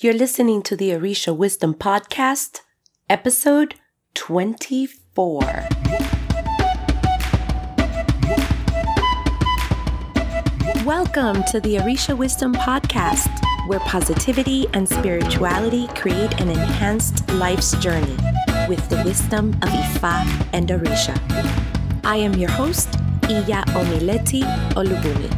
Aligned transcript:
You're 0.00 0.14
listening 0.14 0.62
to 0.62 0.76
the 0.76 0.90
Orisha 0.90 1.36
Wisdom 1.36 1.74
Podcast, 1.74 2.60
episode 3.10 3.74
24. 4.14 5.40
Welcome 10.84 11.42
to 11.50 11.58
the 11.58 11.78
Orisha 11.82 12.16
Wisdom 12.16 12.54
Podcast, 12.54 13.28
where 13.66 13.80
positivity 13.80 14.68
and 14.72 14.88
spirituality 14.88 15.88
create 15.96 16.40
an 16.40 16.48
enhanced 16.48 17.28
life's 17.32 17.72
journey 17.78 18.16
with 18.68 18.88
the 18.90 19.02
wisdom 19.04 19.48
of 19.62 19.68
Ifa 19.70 20.48
and 20.52 20.68
Orisha. 20.68 21.18
I 22.04 22.18
am 22.18 22.34
your 22.34 22.50
host, 22.50 22.88
Iya 23.28 23.64
Omileti 23.74 24.42
Olubumi. 24.74 25.37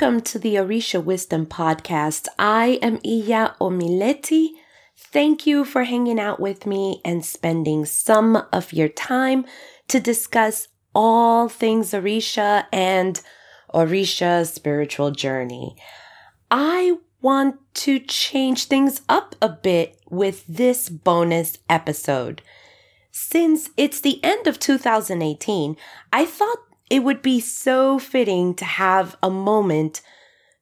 Welcome 0.00 0.22
to 0.22 0.38
the 0.38 0.54
Orisha 0.54 1.04
Wisdom 1.04 1.44
Podcast. 1.44 2.26
I 2.38 2.78
am 2.80 3.00
Iya 3.04 3.54
Omileti. 3.60 4.52
Thank 4.96 5.46
you 5.46 5.62
for 5.62 5.84
hanging 5.84 6.18
out 6.18 6.40
with 6.40 6.64
me 6.64 7.02
and 7.04 7.22
spending 7.22 7.84
some 7.84 8.42
of 8.50 8.72
your 8.72 8.88
time 8.88 9.44
to 9.88 10.00
discuss 10.00 10.68
all 10.94 11.50
things 11.50 11.90
Orisha 11.90 12.64
and 12.72 13.20
Orisha's 13.74 14.54
spiritual 14.54 15.10
journey. 15.10 15.76
I 16.50 16.96
want 17.20 17.56
to 17.84 17.98
change 17.98 18.68
things 18.68 19.02
up 19.06 19.36
a 19.42 19.50
bit 19.50 20.00
with 20.08 20.46
this 20.46 20.88
bonus 20.88 21.58
episode. 21.68 22.40
Since 23.10 23.68
it's 23.76 24.00
the 24.00 24.18
end 24.24 24.46
of 24.46 24.58
2018, 24.58 25.76
I 26.10 26.24
thought 26.24 26.69
it 26.90 27.04
would 27.04 27.22
be 27.22 27.38
so 27.40 27.98
fitting 27.98 28.54
to 28.56 28.64
have 28.64 29.16
a 29.22 29.30
moment 29.30 30.02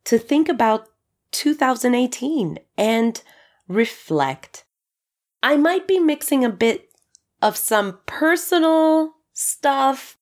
to 0.04 0.18
think 0.18 0.48
about 0.48 0.88
2018 1.32 2.58
and 2.76 3.22
reflect. 3.66 4.64
I 5.42 5.56
might 5.56 5.88
be 5.88 5.98
mixing 5.98 6.44
a 6.44 6.50
bit 6.50 6.90
of 7.40 7.56
some 7.56 7.98
personal 8.06 9.14
stuff 9.32 10.18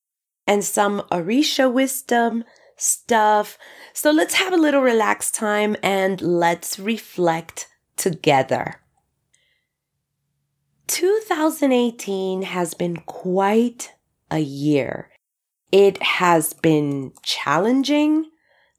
and 0.47 0.63
some 0.63 1.01
Orisha 1.11 1.71
wisdom 1.71 2.45
stuff. 2.77 3.57
So 3.93 4.11
let's 4.11 4.35
have 4.35 4.53
a 4.53 4.57
little 4.57 4.81
relaxed 4.81 5.35
time 5.35 5.75
and 5.83 6.21
let's 6.21 6.79
reflect 6.79 7.67
together. 7.97 8.81
2018 10.87 12.43
has 12.43 12.73
been 12.73 12.97
quite 12.97 13.91
a 14.31 14.39
year. 14.39 15.09
It 15.71 16.01
has 16.01 16.53
been 16.53 17.11
challenging, 17.23 18.25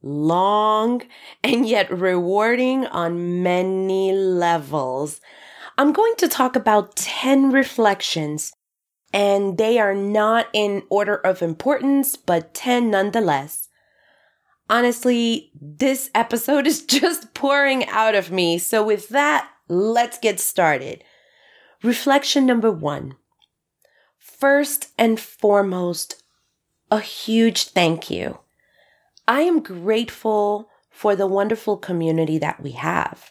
long, 0.03 1.03
and 1.45 1.69
yet 1.69 1.91
rewarding 1.91 2.87
on 2.87 3.43
many 3.43 4.13
levels. 4.13 5.21
I'm 5.77 5.93
going 5.93 6.15
to 6.17 6.29
talk 6.29 6.57
about 6.57 6.97
10 6.97 7.53
reflections, 7.53 8.53
and 9.13 9.59
they 9.59 9.79
are 9.79 9.95
not 9.95 10.49
in 10.53 10.83
order 10.89 11.17
of 11.17 11.43
importance, 11.43 12.17
but 12.17 12.55
10 12.55 12.91
nonetheless. 12.91 13.69
Honestly, 14.71 15.51
this 15.61 16.11
episode 16.15 16.67
is 16.67 16.85
just 16.87 17.35
pouring 17.35 17.87
out 17.89 18.15
of 18.15 18.31
me. 18.31 18.57
So 18.59 18.83
with 18.83 19.11
that, 19.11 19.49
let's 19.69 20.19
get 20.19 20.41
started. 20.41 21.05
Reflection 21.83 22.47
number 22.47 22.71
one. 22.71 23.17
First 24.19 24.89
and 24.99 25.21
foremost, 25.21 26.23
a 26.91 27.01
huge 27.01 27.65
thank 27.65 28.11
you. 28.11 28.39
I 29.27 29.43
am 29.43 29.61
grateful 29.61 30.71
for 30.91 31.15
the 31.15 31.27
wonderful 31.27 31.77
community 31.77 32.39
that 32.39 32.63
we 32.63 32.73
have. 32.73 33.31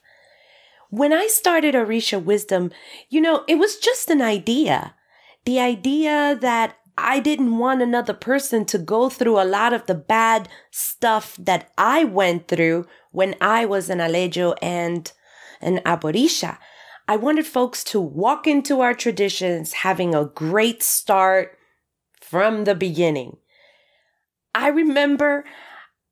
When 0.89 1.11
I 1.11 1.27
started 1.27 1.75
Orisha 1.75 2.23
Wisdom, 2.23 2.71
you 3.09 3.19
know, 3.19 3.43
it 3.47 3.55
was 3.55 3.77
just 3.77 4.09
an 4.09 4.21
idea. 4.21 4.95
The 5.45 5.59
idea 5.59 6.37
that 6.39 6.77
I 6.97 7.19
didn't 7.19 7.57
want 7.57 7.81
another 7.81 8.13
person 8.13 8.65
to 8.65 8.77
go 8.77 9.09
through 9.09 9.39
a 9.39 9.45
lot 9.45 9.73
of 9.73 9.85
the 9.85 9.95
bad 9.95 10.49
stuff 10.71 11.35
that 11.37 11.71
I 11.77 12.05
went 12.05 12.47
through 12.47 12.87
when 13.11 13.35
I 13.41 13.65
was 13.65 13.89
an 13.89 13.99
Alejo 13.99 14.55
and 14.61 15.11
an 15.61 15.79
Aborisha. 15.79 16.57
I 17.07 17.15
wanted 17.15 17.45
folks 17.45 17.83
to 17.85 17.99
walk 17.99 18.47
into 18.47 18.81
our 18.81 18.93
traditions 18.93 19.73
having 19.73 20.13
a 20.15 20.25
great 20.25 20.83
start 20.83 21.57
from 22.19 22.63
the 22.63 22.75
beginning. 22.75 23.37
I 24.57 24.69
remember 24.69 25.45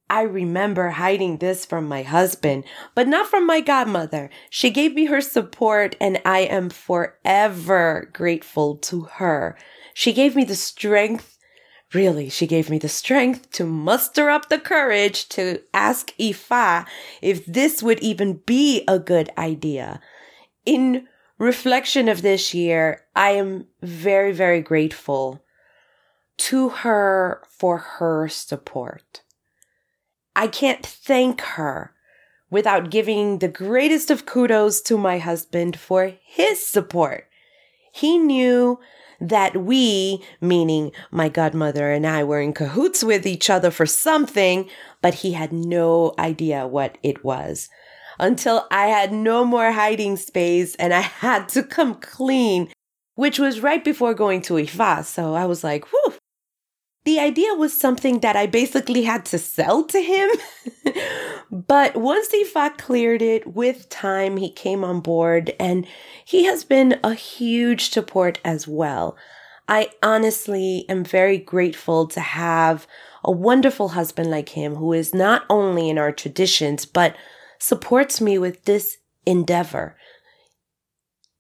I 0.08 0.22
remember 0.22 0.90
hiding 0.90 1.38
this 1.38 1.66
from 1.66 1.88
my 1.88 2.04
husband, 2.04 2.64
but 2.94 3.08
not 3.08 3.26
from 3.26 3.48
my 3.48 3.60
godmother. 3.60 4.30
She 4.52 4.70
gave 4.70 4.94
me 4.94 5.06
her 5.06 5.20
support 5.20 5.96
and 6.00 6.22
I 6.24 6.42
am 6.42 6.70
forever 6.70 8.12
grateful 8.14 8.78
to 8.90 9.02
her. 9.16 9.58
She 9.96 10.14
gave 10.14 10.36
me 10.36 10.44
the 10.44 10.56
strength, 10.56 11.40
really, 11.92 12.30
she 12.30 12.46
gave 12.46 12.70
me 12.70 12.78
the 12.78 12.88
strength 12.88 13.50
to 13.54 13.66
muster 13.66 14.30
up 14.30 14.50
the 14.50 14.60
courage 14.60 15.28
to 15.30 15.60
ask 15.74 16.16
Ifa 16.20 16.86
if 17.24 17.44
this 17.48 17.82
would 17.82 18.00
even 18.02 18.44
be 18.46 18.84
a 18.88 19.00
good 19.00 19.32
idea. 19.40 20.00
In 20.68 21.08
reflection 21.40 22.08
of 22.08 22.22
this 22.22 22.54
year, 22.54 23.06
I 23.16 23.32
am 23.32 23.66
very, 23.82 24.34
very 24.34 24.62
grateful 24.62 25.42
to 26.38 26.70
her 26.70 27.42
for 27.50 27.78
her 27.78 28.28
support. 28.28 29.22
I 30.36 30.48
can't 30.48 30.86
thank 30.86 31.42
her 31.42 31.94
without 32.50 32.90
giving 32.90 33.40
the 33.40 33.48
greatest 33.48 34.12
of 34.12 34.26
kudos 34.26 34.82
to 34.82 34.98
my 34.98 35.18
husband 35.18 35.80
for 35.80 36.14
his 36.24 36.66
support. 36.66 37.28
He 37.94 38.18
knew 38.18 38.80
that 39.20 39.56
we, 39.56 40.24
meaning 40.42 40.92
my 41.12 41.30
godmother 41.30 41.92
and 41.92 42.06
I, 42.06 42.24
were 42.24 42.42
in 42.42 42.54
cahoots 42.54 43.04
with 43.04 43.26
each 43.26 43.50
other 43.50 43.72
for 43.72 43.86
something, 43.86 44.70
but 45.02 45.16
he 45.16 45.32
had 45.34 45.54
no 45.54 46.14
idea 46.20 46.68
what 46.68 46.98
it 47.02 47.24
was. 47.24 47.70
Until 48.20 48.68
I 48.72 48.88
had 48.88 49.12
no 49.12 49.44
more 49.44 49.72
hiding 49.72 50.18
space 50.18 50.76
and 50.76 50.94
I 50.94 51.02
had 51.02 51.50
to 51.50 51.64
come 51.64 51.96
clean, 51.96 52.72
which 53.16 53.40
was 53.40 53.62
right 53.62 53.84
before 53.84 54.14
going 54.14 54.42
to 54.44 54.54
Ifa. 54.54 55.04
So 55.04 55.34
I 55.34 55.46
was 55.46 55.64
like, 55.64 55.86
whew, 55.86 56.14
the 57.06 57.20
idea 57.20 57.54
was 57.54 57.80
something 57.80 58.20
that 58.20 58.36
I 58.36 58.48
basically 58.48 59.04
had 59.04 59.26
to 59.26 59.38
sell 59.38 59.84
to 59.86 60.02
him. 60.02 60.30
but 61.52 61.96
once 61.96 62.30
Ifa 62.34 62.78
cleared 62.78 63.22
it 63.22 63.56
with 63.56 63.90
time, 63.90 64.38
he 64.38 64.52
came 64.52 64.84
on 64.84 65.02
board 65.02 65.54
and 65.60 65.86
he 66.26 66.46
has 66.46 66.64
been 66.64 67.00
a 67.04 67.14
huge 67.14 67.92
support 67.92 68.40
as 68.44 68.68
well. 68.68 69.16
I 69.68 69.90
honestly 70.02 70.86
am 70.90 71.04
very 71.04 71.38
grateful 71.38 72.08
to 72.08 72.20
have 72.20 72.88
a 73.24 73.32
wonderful 73.32 73.90
husband 73.90 74.30
like 74.32 74.50
him 74.50 74.76
who 74.76 74.92
is 74.92 75.14
not 75.14 75.46
only 75.50 75.90
in 75.90 75.98
our 75.98 76.12
traditions, 76.12 76.86
but 76.86 77.16
supports 77.60 78.20
me 78.20 78.38
with 78.38 78.66
this 78.66 78.98
endeavor. 79.26 79.96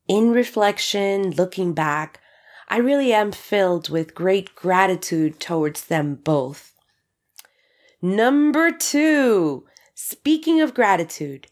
In 0.07 0.31
reflection, 0.31 1.31
looking 1.31 1.73
back, 1.73 2.19
I 2.67 2.77
really 2.77 3.13
am 3.13 3.31
filled 3.31 3.89
with 3.89 4.15
great 4.15 4.55
gratitude 4.55 5.39
towards 5.39 5.85
them 5.85 6.15
both. 6.15 6.73
Number 8.01 8.71
two, 8.71 9.65
speaking 9.93 10.61
of 10.61 10.73
gratitude, 10.73 11.47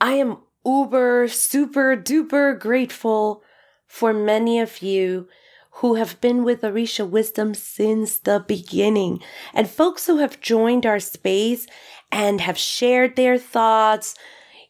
I 0.00 0.12
am 0.12 0.38
uber, 0.64 1.28
super 1.28 1.96
duper 1.96 2.58
grateful 2.58 3.42
for 3.86 4.12
many 4.12 4.60
of 4.60 4.82
you 4.82 5.28
who 5.70 5.94
have 5.94 6.20
been 6.20 6.42
with 6.42 6.62
Orisha 6.62 7.08
Wisdom 7.08 7.54
since 7.54 8.18
the 8.18 8.44
beginning 8.46 9.22
and 9.52 9.68
folks 9.68 10.06
who 10.06 10.18
have 10.18 10.40
joined 10.40 10.86
our 10.86 11.00
space 11.00 11.66
and 12.10 12.40
have 12.40 12.58
shared 12.58 13.16
their 13.16 13.38
thoughts. 13.38 14.14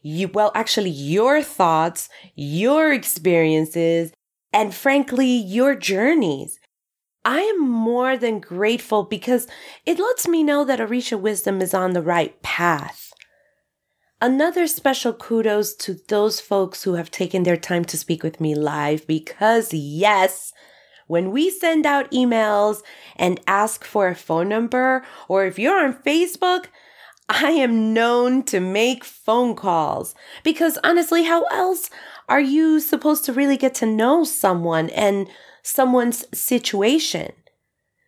You, 0.03 0.29
well, 0.29 0.53
actually, 0.55 0.91
your 0.91 1.43
thoughts, 1.43 2.09
your 2.35 2.93
experiences, 2.93 4.13
and 4.57 4.75
frankly, 4.75 5.27
your 5.27 5.75
journeys. 5.75 6.59
I 7.27 7.41
am 7.41 7.61
more 7.61 8.17
than 8.17 8.41
grateful 8.41 9.03
because 9.03 9.47
it 9.85 9.99
lets 9.99 10.27
me 10.27 10.43
know 10.43 10.65
that 10.65 10.79
Orisha 10.79 11.21
Wisdom 11.21 11.61
is 11.61 11.75
on 11.75 11.91
the 11.93 12.01
right 12.01 12.41
path. 12.41 13.13
Another 14.19 14.67
special 14.67 15.13
kudos 15.13 15.75
to 15.75 15.99
those 16.09 16.41
folks 16.41 16.85
who 16.85 16.95
have 16.95 17.11
taken 17.11 17.43
their 17.43 17.59
time 17.59 17.85
to 17.85 17.99
speak 17.99 18.23
with 18.23 18.41
me 18.41 18.55
live 18.55 19.07
because 19.07 19.75
yes, 19.75 20.55
when 21.07 21.33
we 21.33 21.51
send 21.51 21.85
out 21.85 22.11
emails 22.11 22.79
and 23.15 23.39
ask 23.47 23.85
for 23.85 24.09
a 24.09 24.15
phone 24.15 24.49
number, 24.49 25.05
or 25.29 25.45
if 25.45 25.59
you're 25.59 25.85
on 25.85 25.93
Facebook, 26.03 26.69
I 27.29 27.51
am 27.51 27.93
known 27.93 28.45
to 28.45 28.61
make 28.61 29.05
phone 29.05 29.57
calls 29.57 30.15
because 30.45 30.79
honestly, 30.85 31.25
how 31.25 31.45
else 31.45 31.91
are 32.29 32.41
you 32.41 32.79
supposed 32.81 33.25
to 33.25 33.33
really 33.33 33.57
get 33.57 33.75
to 33.77 33.87
know 33.87 34.23
someone 34.23 34.91
and 34.91 35.29
someone's 35.63 36.25
situation? 36.37 37.33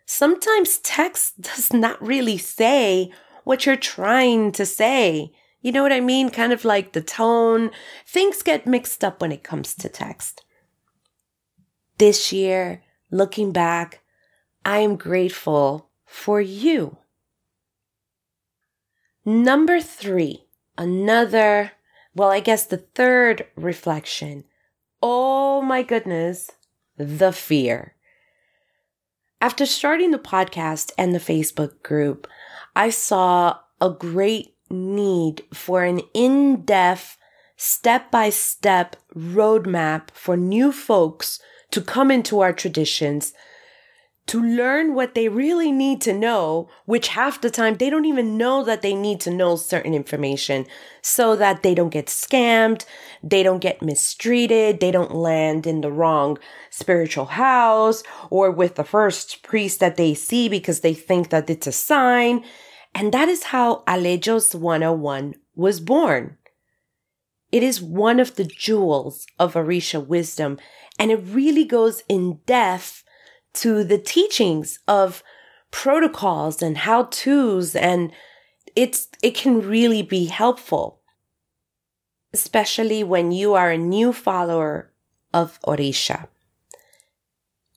Sometimes 0.06 0.78
text 0.78 1.40
does 1.40 1.72
not 1.72 2.00
really 2.00 2.38
say 2.38 3.10
what 3.44 3.66
you're 3.66 3.76
trying 3.76 4.52
to 4.52 4.64
say. 4.64 5.32
You 5.60 5.72
know 5.72 5.82
what 5.82 5.92
I 5.92 6.00
mean? 6.00 6.30
Kind 6.30 6.52
of 6.52 6.64
like 6.64 6.92
the 6.92 7.02
tone. 7.02 7.70
Things 8.06 8.42
get 8.42 8.66
mixed 8.66 9.02
up 9.02 9.20
when 9.20 9.32
it 9.32 9.42
comes 9.42 9.74
to 9.74 9.88
text. 9.88 10.44
This 11.98 12.32
year, 12.32 12.84
looking 13.10 13.50
back, 13.50 14.02
I 14.64 14.78
am 14.78 14.94
grateful 14.94 15.90
for 16.06 16.40
you. 16.40 16.98
Number 19.28 19.78
three, 19.78 20.46
another, 20.78 21.72
well, 22.14 22.30
I 22.30 22.40
guess 22.40 22.64
the 22.64 22.78
third 22.78 23.46
reflection. 23.56 24.44
Oh 25.02 25.60
my 25.60 25.82
goodness, 25.82 26.50
the 26.96 27.30
fear. 27.30 27.94
After 29.42 29.66
starting 29.66 30.12
the 30.12 30.18
podcast 30.18 30.92
and 30.96 31.14
the 31.14 31.18
Facebook 31.18 31.82
group, 31.82 32.26
I 32.74 32.88
saw 32.88 33.58
a 33.82 33.90
great 33.90 34.54
need 34.70 35.42
for 35.52 35.84
an 35.84 36.00
in 36.14 36.62
depth, 36.62 37.18
step 37.54 38.10
by 38.10 38.30
step 38.30 38.96
roadmap 39.14 40.10
for 40.12 40.38
new 40.38 40.72
folks 40.72 41.38
to 41.72 41.82
come 41.82 42.10
into 42.10 42.40
our 42.40 42.54
traditions 42.54 43.34
to 44.28 44.42
learn 44.42 44.94
what 44.94 45.14
they 45.14 45.28
really 45.28 45.72
need 45.72 46.00
to 46.02 46.12
know, 46.12 46.68
which 46.84 47.08
half 47.08 47.40
the 47.40 47.50
time 47.50 47.74
they 47.74 47.90
don't 47.90 48.04
even 48.04 48.36
know 48.36 48.62
that 48.62 48.82
they 48.82 48.94
need 48.94 49.20
to 49.20 49.30
know 49.30 49.56
certain 49.56 49.94
information 49.94 50.66
so 51.02 51.34
that 51.36 51.62
they 51.62 51.74
don't 51.74 51.88
get 51.88 52.06
scammed, 52.06 52.84
they 53.22 53.42
don't 53.42 53.60
get 53.60 53.82
mistreated, 53.82 54.80
they 54.80 54.90
don't 54.90 55.14
land 55.14 55.66
in 55.66 55.80
the 55.80 55.90
wrong 55.90 56.38
spiritual 56.70 57.24
house 57.24 58.02
or 58.30 58.50
with 58.50 58.74
the 58.74 58.84
first 58.84 59.42
priest 59.42 59.80
that 59.80 59.96
they 59.96 60.14
see 60.14 60.48
because 60.48 60.80
they 60.80 60.94
think 60.94 61.30
that 61.30 61.48
it's 61.48 61.66
a 61.66 61.72
sign. 61.72 62.44
And 62.94 63.12
that 63.12 63.28
is 63.28 63.44
how 63.44 63.82
Alejos 63.86 64.54
101 64.54 65.34
was 65.54 65.80
born. 65.80 66.36
It 67.50 67.62
is 67.62 67.80
one 67.80 68.20
of 68.20 68.36
the 68.36 68.44
jewels 68.44 69.26
of 69.38 69.54
Orisha 69.54 70.06
wisdom, 70.06 70.58
and 70.98 71.10
it 71.10 71.16
really 71.16 71.64
goes 71.64 72.02
in 72.08 72.40
depth 72.44 73.04
to 73.54 73.84
the 73.84 73.98
teachings 73.98 74.78
of 74.86 75.22
protocols 75.70 76.62
and 76.62 76.78
how 76.78 77.04
to's 77.04 77.76
and 77.76 78.12
it's 78.74 79.08
it 79.22 79.34
can 79.34 79.60
really 79.60 80.02
be 80.02 80.26
helpful 80.26 81.00
especially 82.32 83.02
when 83.02 83.32
you 83.32 83.54
are 83.54 83.70
a 83.70 83.78
new 83.78 84.12
follower 84.12 84.90
of 85.34 85.58
Orisha 85.66 86.28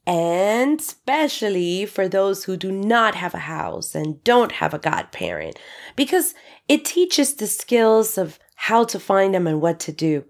and 0.08 0.80
especially 0.80 1.86
for 1.86 2.08
those 2.08 2.46
who 2.46 2.56
do 2.56 2.72
not 2.72 3.16
have 3.16 3.34
a 3.34 3.40
house 3.40 3.94
and 3.94 4.24
don't 4.24 4.54
have 4.54 4.74
a 4.74 4.80
godparent 4.80 5.60
because 5.96 6.34
it 6.70 6.86
teaches 6.86 7.36
the 7.36 7.48
skills 7.48 8.18
of 8.18 8.40
how 8.56 8.84
to 8.86 9.00
find 9.00 9.34
them 9.34 9.48
and 9.48 9.62
what 9.62 9.80
to 9.82 9.92
do 9.92 10.24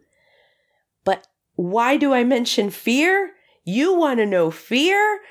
but 1.04 1.28
why 1.56 1.98
do 1.98 2.14
I 2.14 2.24
mention 2.24 2.70
fear? 2.70 3.32
You 3.64 3.94
want 3.94 4.20
to 4.20 4.26
know 4.26 4.52
fear? 4.52 5.22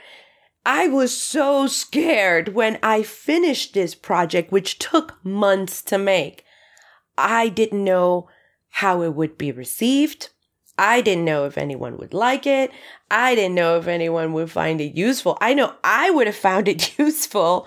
I 0.65 0.89
was 0.89 1.17
so 1.17 1.67
scared 1.67 2.55
when 2.55 2.79
I 2.83 3.03
finished 3.03 3.75
this 3.75 3.95
project, 3.95 4.53
which 4.53 4.79
took 4.79 5.19
months 5.25 5.83
to 5.85 5.99
make. 5.99 6.45
I 7.17 7.49
didn't 7.49 7.83
know 7.83 8.29
how 8.69 9.03
it 9.03 9.15
would 9.15 9.37
be 9.37 9.53
received. 9.53 10.31
I 10.79 11.01
didn't 11.01 11.25
know 11.25 11.45
if 11.45 11.59
anyone 11.59 11.99
would 11.99 12.15
like 12.15 12.47
it. 12.47 12.71
I 13.11 13.35
didn't 13.35 13.55
know 13.55 13.79
if 13.79 13.87
anyone 13.87 14.33
would 14.33 14.51
find 14.51 14.81
it 14.81 14.95
useful. 14.95 15.37
I 15.41 15.53
know 15.55 15.75
I 15.83 16.11
would 16.11 16.27
have 16.27 16.37
found 16.37 16.69
it 16.69 16.99
useful, 16.99 17.67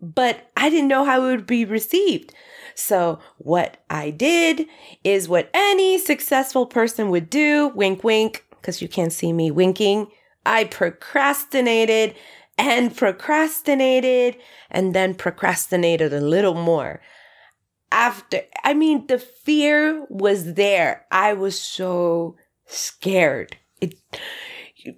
but 0.00 0.50
I 0.56 0.70
didn't 0.70 0.88
know 0.88 1.04
how 1.04 1.22
it 1.24 1.30
would 1.30 1.46
be 1.46 1.64
received. 1.64 2.34
So 2.74 3.20
what 3.38 3.78
I 3.88 4.10
did 4.10 4.66
is 5.04 5.28
what 5.28 5.48
any 5.54 5.98
successful 5.98 6.66
person 6.66 7.10
would 7.10 7.30
do. 7.30 7.68
Wink, 7.68 8.02
wink, 8.02 8.44
because 8.64 8.80
you 8.80 8.88
can't 8.88 9.12
see 9.12 9.30
me 9.30 9.50
winking. 9.50 10.06
I 10.46 10.64
procrastinated 10.64 12.14
and 12.56 12.96
procrastinated 12.96 14.38
and 14.70 14.94
then 14.94 15.14
procrastinated 15.14 16.14
a 16.14 16.20
little 16.20 16.54
more. 16.54 17.02
After, 17.92 18.40
I 18.64 18.72
mean, 18.72 19.06
the 19.06 19.18
fear 19.18 20.06
was 20.08 20.54
there. 20.54 21.04
I 21.10 21.34
was 21.34 21.60
so 21.60 22.36
scared. 22.64 23.58
It, 23.82 23.96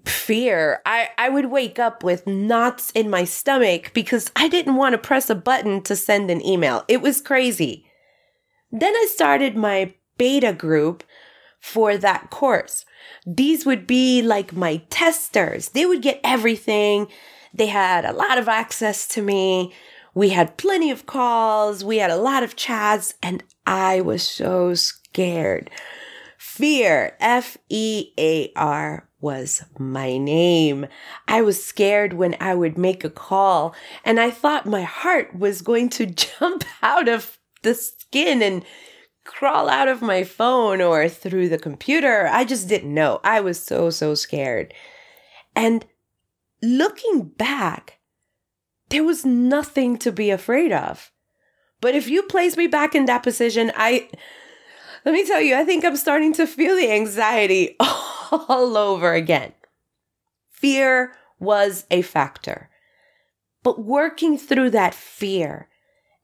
fear. 0.04 0.80
I, 0.86 1.08
I 1.19 1.28
would 1.28 1.46
wake 1.46 1.80
up 1.80 2.04
with 2.04 2.24
knots 2.24 2.92
in 2.92 3.10
my 3.10 3.24
stomach 3.24 3.90
because 3.94 4.30
I 4.36 4.48
didn't 4.48 4.76
want 4.76 4.92
to 4.92 4.98
press 4.98 5.28
a 5.28 5.34
button 5.34 5.82
to 5.82 5.96
send 5.96 6.30
an 6.30 6.44
email. 6.44 6.84
It 6.86 7.02
was 7.02 7.20
crazy. 7.20 7.84
Then 8.70 8.94
I 8.94 9.08
started 9.10 9.56
my 9.56 9.94
beta 10.19 10.52
group 10.52 11.02
for 11.60 11.96
that 11.96 12.30
course. 12.30 12.85
These 13.26 13.67
would 13.67 13.87
be 13.87 14.23
like 14.23 14.53
my 14.53 14.82
testers. 14.91 15.70
They 15.70 15.87
would 15.87 16.03
get 16.03 16.20
everything. 16.23 17.08
They 17.53 17.67
had 17.67 18.05
a 18.05 18.12
lot 18.12 18.38
of 18.38 18.49
access 18.49 19.08
to 19.08 19.23
me. 19.23 19.73
We 20.14 20.31
had 20.31 20.56
plenty 20.56 20.91
of 20.91 21.06
calls. 21.06 21.85
We 21.85 21.99
had 21.99 22.11
a 22.11 22.17
lot 22.17 22.43
of 22.43 22.56
chats 22.56 23.14
and 23.23 23.43
I 23.67 24.00
was 24.00 24.23
so 24.23 24.75
scared. 24.75 25.70
Fear, 26.38 27.17
F 27.20 27.58
E 27.69 28.12
A 28.19 28.53
R 28.56 29.08
was 29.20 29.62
my 29.79 30.17
name. 30.17 30.87
I 31.26 31.43
was 31.43 31.62
scared 31.62 32.12
when 32.12 32.37
I 32.41 32.55
would 32.55 32.79
make 32.79 33.05
a 33.05 33.11
call 33.11 33.75
and 34.05 34.20
I 34.20 34.31
thought 34.31 34.67
my 34.67 34.82
heart 34.82 35.37
was 35.37 35.62
going 35.62 35.88
to 35.91 36.06
jump 36.38 36.64
out 36.82 37.08
of 37.08 37.38
the 37.62 37.75
skin 37.75 38.43
and 38.43 38.64
crawl 39.26 39.69
out 39.69 39.88
of 39.88 40.00
my 40.00 40.25
phone 40.25 40.81
or 40.81 41.08
through 41.08 41.49
the 41.49 41.58
computer. 41.58 42.28
I 42.28 42.44
just 42.44 42.69
didn't 42.69 42.94
know. 42.94 43.20
I 43.23 43.40
was 43.40 43.62
so, 43.62 43.90
so 43.90 44.14
scared. 44.14 44.73
And 45.55 45.84
looking 46.62 47.25
back, 47.25 47.99
there 48.88 49.05
was 49.05 49.25
nothing 49.25 49.99
to 49.99 50.12
be 50.12 50.31
afraid 50.31 50.73
of. 50.73 51.11
But 51.81 51.94
if 51.94 52.08
you 52.08 52.23
place 52.23 52.56
me 52.56 52.67
back 52.67 52.94
in 52.94 53.05
that 53.06 53.23
position, 53.23 53.73
I, 53.76 54.08
let 55.05 55.12
me 55.12 55.26
tell 55.26 55.40
you, 55.40 55.56
I 55.56 55.64
think 55.64 55.84
I'm 55.84 55.96
starting 55.96 56.32
to 56.34 56.46
feel 56.46 56.75
the 56.75 56.90
anxiety 56.90 57.76
all 57.81 58.76
over 58.76 59.12
again. 59.12 59.52
Fear 60.50 61.14
was 61.38 61.84
a 61.90 62.03
factor. 62.03 62.70
But 63.62 63.84
working 63.84 64.39
through 64.39 64.70
that 64.70 64.94
fear 64.94 65.69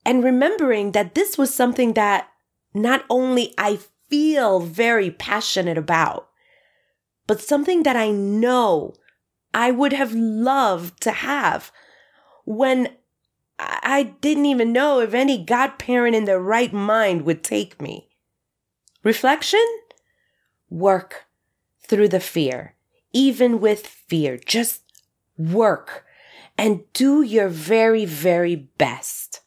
and 0.05 0.25
remembering 0.25 0.93
that 0.93 1.15
this 1.15 1.37
was 1.37 1.53
something 1.53 1.93
that 1.95 2.29
not 2.75 3.05
only 3.11 3.55
I 3.59 3.79
feel 4.09 4.61
very 4.61 5.11
passionate 5.11 5.79
about, 5.79 6.29
but 7.27 7.41
something 7.41 7.83
that 7.85 7.97
I 7.97 8.11
know 8.11 8.95
I 9.55 9.71
would 9.71 9.93
have 9.93 10.13
loved 10.13 11.01
to 11.03 11.13
have 11.13 11.71
when 12.45 12.89
I 13.59 14.15
didn't 14.21 14.47
even 14.47 14.73
know 14.73 15.01
if 15.01 15.15
any 15.15 15.43
godparent 15.43 16.17
in 16.17 16.25
their 16.25 16.41
right 16.41 16.73
mind 16.73 17.23
would 17.23 17.45
take 17.45 17.81
me. 17.81 18.09
Reflection? 19.05 19.65
Work 20.69 21.27
through 21.87 22.09
the 22.09 22.21
fear, 22.21 22.75
even 23.13 23.61
with 23.61 23.87
fear. 23.87 24.37
Just 24.39 24.83
work 25.37 26.05
and 26.57 26.85
do 26.93 27.23
your 27.23 27.49
very, 27.49 28.05
very 28.05 28.57
best. 28.57 29.42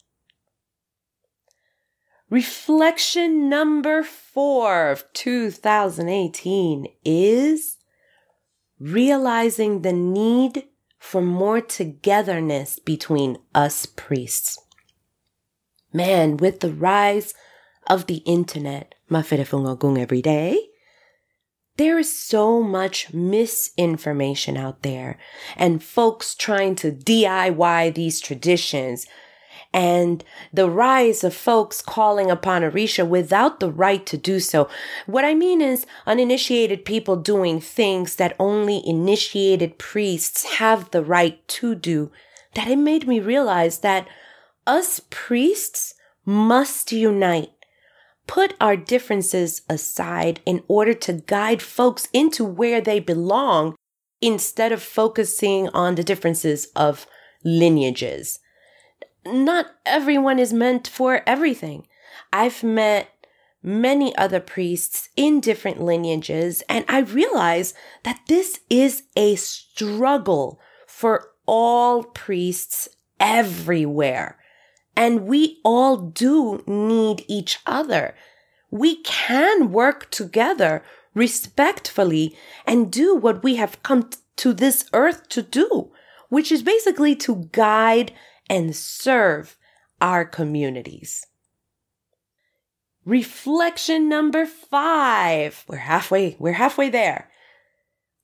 Reflection 2.36 3.48
number 3.48 4.04
four 4.04 4.89
of 4.89 5.06
2018 5.13 6.86
is 7.06 7.77
realizing 8.77 9.84
the 9.84 9.94
need 9.94 10.65
for 11.00 11.22
more 11.22 11.62
togetherness 11.62 12.77
between 12.77 13.38
us 13.54 13.86
priests. 13.86 14.60
Man, 15.94 16.36
with 16.36 16.60
the 16.60 16.74
rise 16.74 17.34
of 17.88 18.08
the 18.08 18.22
internet, 18.25 18.96
every 19.98 20.22
day, 20.22 20.60
there 21.77 21.98
is 21.98 22.22
so 22.22 22.62
much 22.62 23.13
misinformation 23.13 24.58
out 24.58 24.82
there 24.82 25.18
and 25.56 25.82
folks 25.82 26.36
trying 26.36 26.75
to 26.75 26.92
DIY 26.92 27.96
these 27.96 28.20
traditions 28.20 29.08
and 29.74 30.24
the 30.53 30.69
rise 30.69 31.24
of 31.24 31.33
folks 31.33 31.81
calling 31.81 32.31
upon 32.31 32.62
Orisha 32.62 33.07
without 33.07 33.59
the 33.59 33.71
right 33.71 34.05
to 34.05 34.17
do 34.17 34.39
so. 34.39 34.69
What 35.05 35.25
I 35.25 35.33
mean 35.33 35.62
is 35.62 35.85
uninitiated 36.05 36.85
people 36.85 37.15
doing 37.15 37.59
things 37.59 38.15
that 38.15 38.35
only 38.39 38.81
initiated 38.88 39.77
priests 39.77 40.45
have 40.55 40.91
the 40.91 41.03
right 41.03 41.45
to 41.50 41.75
do. 41.75 42.12
That 42.53 42.69
it 42.69 42.77
made 42.77 43.07
me 43.07 43.19
realize 43.19 43.79
that 43.79 44.07
us 44.65 45.01
priests 45.09 45.93
must 46.25 46.91
unite, 46.91 47.51
put 48.27 48.55
our 48.59 48.75
differences 48.75 49.62
aside 49.69 50.39
in 50.45 50.63
order 50.67 50.93
to 50.93 51.13
guide 51.13 51.62
folks 51.62 52.07
into 52.13 52.43
where 52.43 52.81
they 52.81 53.00
belong 53.00 53.75
instead 54.21 54.71
of 54.71 54.81
focusing 54.81 55.69
on 55.69 55.95
the 55.95 56.03
differences 56.03 56.67
of 56.75 57.05
lineages. 57.43 58.39
Not 59.25 59.67
everyone 59.86 60.39
is 60.39 60.53
meant 60.53 60.88
for 60.88 61.22
everything. 61.25 61.88
I've 62.32 62.63
met 62.63 63.10
many 63.63 64.15
other 64.15 64.39
priests 64.39 65.10
in 65.15 65.39
different 65.39 65.82
lineages, 65.82 66.62
and 66.70 66.86
I 66.88 67.00
realize 67.00 67.74
that 68.03 68.20
this 68.27 68.60
is 68.70 69.03
a 69.15 69.36
struggle 69.36 70.60
for 70.86 71.32
all 71.48 72.03
priests 72.03 72.88
everywhere. 73.20 74.38
And 74.96 75.22
we 75.27 75.60
all 75.65 75.98
do 75.98 76.63
need 76.67 77.25
each 77.27 77.60
other. 77.65 78.15
We 78.70 79.01
can 79.01 79.72
work 79.72 80.12
together 80.12 80.84
respectfully 81.13 82.38
and 82.65 82.91
do 82.91 83.15
what 83.15 83.44
we 83.44 83.55
have 83.55 83.82
come 83.84 84.10
to 84.38 84.53
this 84.53 84.86
earth 84.94 85.27
to 85.29 85.41
do, 85.41 85.91
which 86.29 86.51
is 86.51 86.62
basically 86.62 87.15
to 87.15 87.50
guide 87.51 88.13
and 88.50 88.75
serve 88.75 89.58
our 90.02 90.25
communities. 90.25 91.25
Reflection 93.06 94.10
number 94.10 94.46
five. 94.46 95.64
We're 95.68 95.78
halfway, 95.78 96.36
we're 96.40 96.54
halfway 96.54 96.90
there. 96.90 97.30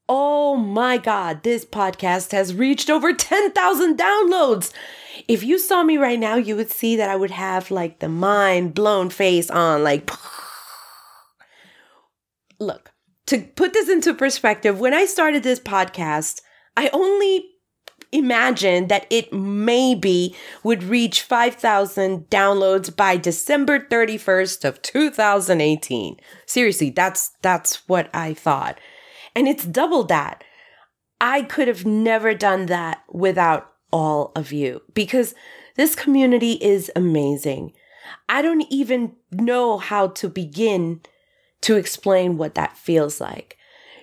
Oh 0.10 0.56
my 0.56 0.98
God, 0.98 1.44
this 1.44 1.64
podcast 1.64 2.32
has 2.32 2.54
reached 2.54 2.90
over 2.90 3.14
10,000 3.14 3.98
downloads. 3.98 4.74
If 5.28 5.44
you 5.44 5.60
saw 5.60 5.84
me 5.84 5.98
right 5.98 6.20
now, 6.20 6.36
you 6.36 6.56
would 6.56 6.72
see 6.72 6.96
that 6.96 7.10
I 7.10 7.16
would 7.16 7.32
have 7.32 7.72
like 7.72 8.00
the 8.00 8.10
mind 8.10 8.74
blown 8.74 9.10
face 9.10 9.50
on, 9.50 9.84
like, 9.84 10.10
look, 12.60 12.92
to 13.28 13.42
put 13.56 13.74
this 13.74 13.88
into 13.88 14.14
perspective, 14.14 14.80
when 14.80 14.94
I 14.94 15.06
started 15.06 15.44
this 15.44 15.60
podcast, 15.60 16.42
I 16.76 16.90
only 16.92 17.51
imagined 18.12 18.90
that 18.90 19.08
it 19.10 19.32
maybe 19.32 20.36
would 20.64 20.84
reach 20.84 21.22
5,000 21.22 22.30
downloads 22.30 22.96
by 22.96 23.18
December 23.18 23.80
31st 23.80 24.66
of 24.66 24.82
2018. 24.82 26.18
Seriously, 26.46 26.90
that's 26.90 27.32
that's 27.42 27.88
what 27.88 28.10
I 28.14 28.34
thought. 28.34 28.80
And 29.36 29.48
it's 29.48 29.66
double 29.66 30.04
that. 30.06 30.44
I 31.20 31.44
could 31.44 31.68
have 31.68 31.86
never 31.86 32.34
done 32.34 32.66
that 32.66 33.04
without 33.10 33.72
all 33.92 34.32
of 34.36 34.52
you 34.52 34.82
because 34.94 35.36
this 35.76 35.96
community 35.96 36.54
is 36.54 36.92
amazing. 36.96 37.74
I 38.28 38.42
don't 38.42 38.66
even 38.70 39.16
know 39.32 39.78
how 39.78 40.08
to 40.08 40.28
begin 40.28 41.02
to 41.62 41.76
explain 41.76 42.38
what 42.38 42.56
that 42.56 42.78
feels 42.78 43.22
like. 43.22 43.58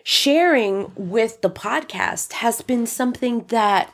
Sharing 0.05 0.93
with 0.97 1.43
the 1.43 1.51
podcast 1.51 2.35
has 2.35 2.63
been 2.63 2.87
something 2.87 3.45
that 3.49 3.93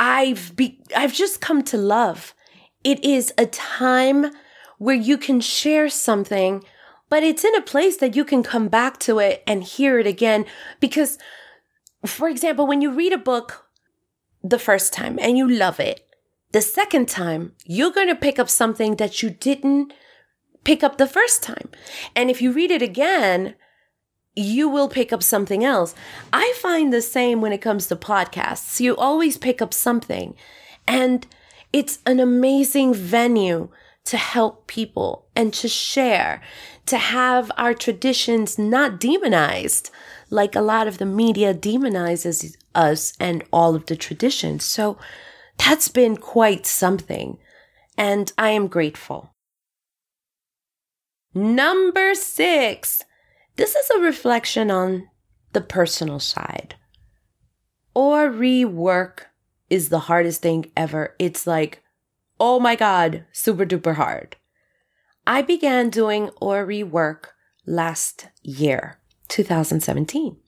I've 0.00 0.56
be- 0.56 0.82
I've 0.96 1.12
just 1.12 1.40
come 1.40 1.62
to 1.64 1.76
love. 1.76 2.34
It 2.82 3.04
is 3.04 3.32
a 3.38 3.46
time 3.46 4.32
where 4.78 4.96
you 4.96 5.18
can 5.18 5.40
share 5.40 5.88
something 5.88 6.64
but 7.10 7.24
it's 7.24 7.44
in 7.44 7.54
a 7.56 7.60
place 7.60 7.98
that 7.98 8.16
you 8.16 8.24
can 8.24 8.42
come 8.42 8.68
back 8.68 8.98
to 9.00 9.18
it 9.18 9.42
and 9.46 9.64
hear 9.64 9.98
it 9.98 10.06
again. 10.06 10.46
Because, 10.78 11.18
for 12.06 12.28
example, 12.28 12.66
when 12.66 12.80
you 12.80 12.92
read 12.92 13.12
a 13.12 13.18
book 13.18 13.66
the 14.42 14.60
first 14.60 14.92
time 14.92 15.18
and 15.20 15.36
you 15.36 15.46
love 15.46 15.80
it, 15.80 16.06
the 16.52 16.62
second 16.62 17.08
time, 17.08 17.52
you're 17.66 17.92
going 17.92 18.08
to 18.08 18.14
pick 18.14 18.38
up 18.38 18.48
something 18.48 18.96
that 18.96 19.22
you 19.22 19.30
didn't 19.30 19.92
pick 20.62 20.84
up 20.84 20.96
the 20.98 21.06
first 21.06 21.42
time. 21.42 21.68
And 22.14 22.30
if 22.30 22.40
you 22.40 22.52
read 22.52 22.70
it 22.70 22.82
again, 22.82 23.56
you 24.36 24.68
will 24.68 24.88
pick 24.88 25.12
up 25.12 25.22
something 25.22 25.64
else. 25.64 25.94
I 26.32 26.54
find 26.58 26.92
the 26.92 27.02
same 27.02 27.40
when 27.40 27.52
it 27.52 27.62
comes 27.62 27.86
to 27.88 27.96
podcasts. 27.96 28.80
You 28.80 28.96
always 28.96 29.36
pick 29.36 29.60
up 29.60 29.74
something. 29.74 30.34
And 30.86 31.26
it's 31.72 31.98
an 32.06 32.20
amazing 32.20 32.94
venue 32.94 33.68
to 34.04 34.16
help 34.16 34.66
people 34.66 35.26
and 35.36 35.52
to 35.54 35.68
share, 35.68 36.40
to 36.86 36.96
have 36.96 37.52
our 37.56 37.74
traditions 37.74 38.58
not 38.58 38.98
demonized 38.98 39.90
like 40.30 40.54
a 40.54 40.62
lot 40.62 40.86
of 40.86 40.98
the 40.98 41.06
media 41.06 41.52
demonizes 41.52 42.56
us 42.74 43.12
and 43.20 43.44
all 43.52 43.74
of 43.74 43.86
the 43.86 43.96
traditions. 43.96 44.64
So 44.64 44.96
that's 45.58 45.88
been 45.88 46.16
quite 46.16 46.66
something. 46.66 47.38
And 47.98 48.32
I 48.38 48.50
am 48.50 48.68
grateful. 48.68 49.34
Number 51.34 52.14
six. 52.14 53.02
This 53.60 53.74
is 53.74 53.90
a 53.90 54.00
reflection 54.00 54.70
on 54.70 55.10
the 55.52 55.60
personal 55.60 56.18
side. 56.18 56.76
Ori 57.94 58.64
work 58.64 59.28
is 59.68 59.90
the 59.90 60.08
hardest 60.08 60.40
thing 60.40 60.72
ever. 60.74 61.14
It's 61.18 61.46
like, 61.46 61.82
oh 62.40 62.58
my 62.58 62.74
God, 62.74 63.26
super 63.32 63.66
duper 63.66 63.96
hard. 63.96 64.36
I 65.26 65.42
began 65.42 65.90
doing 65.90 66.30
Ori 66.40 66.82
work 66.82 67.34
last 67.66 68.28
year, 68.42 68.96
2017. 69.28 70.38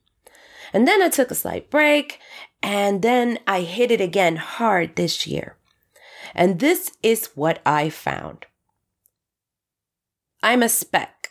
And 0.72 0.88
then 0.88 1.02
I 1.02 1.10
took 1.10 1.30
a 1.30 1.34
slight 1.34 1.68
break 1.68 2.18
and 2.62 3.02
then 3.02 3.40
I 3.46 3.60
hit 3.60 3.90
it 3.90 4.00
again 4.00 4.36
hard 4.36 4.96
this 4.96 5.26
year. 5.26 5.58
And 6.34 6.60
this 6.60 6.90
is 7.02 7.26
what 7.34 7.60
I 7.66 7.90
found. 7.90 8.46
I'm 10.42 10.62
a 10.62 10.70
speck 10.70 11.21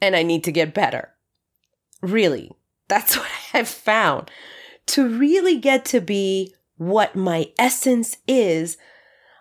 and 0.00 0.16
I 0.16 0.22
need 0.22 0.44
to 0.44 0.52
get 0.52 0.74
better. 0.74 1.10
Really, 2.02 2.52
that's 2.88 3.16
what 3.18 3.30
I've 3.52 3.68
found. 3.68 4.30
To 4.86 5.06
really 5.06 5.58
get 5.58 5.84
to 5.86 6.00
be 6.00 6.54
what 6.76 7.14
my 7.14 7.50
essence 7.58 8.16
is, 8.26 8.76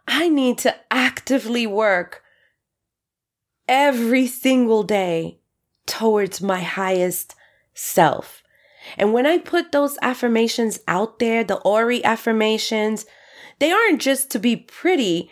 I 0.08 0.30
need 0.30 0.58
to 0.60 0.76
actively 0.92 1.68
work 1.68 2.24
every 3.68 4.28
single 4.28 4.84
day 4.84 5.40
towards 5.86 6.42
my 6.42 6.62
highest 6.62 7.36
self. 7.74 8.44
And 8.98 9.14
when 9.14 9.26
I 9.26 9.38
put 9.38 9.72
those 9.72 9.98
affirmations 10.02 10.80
out 10.88 11.20
there, 11.20 11.44
the 11.44 11.58
Ori 11.58 12.04
affirmations, 12.04 13.06
they 13.60 13.72
aren't 13.72 14.02
just 14.02 14.32
to 14.32 14.40
be 14.40 14.56
pretty. 14.56 15.30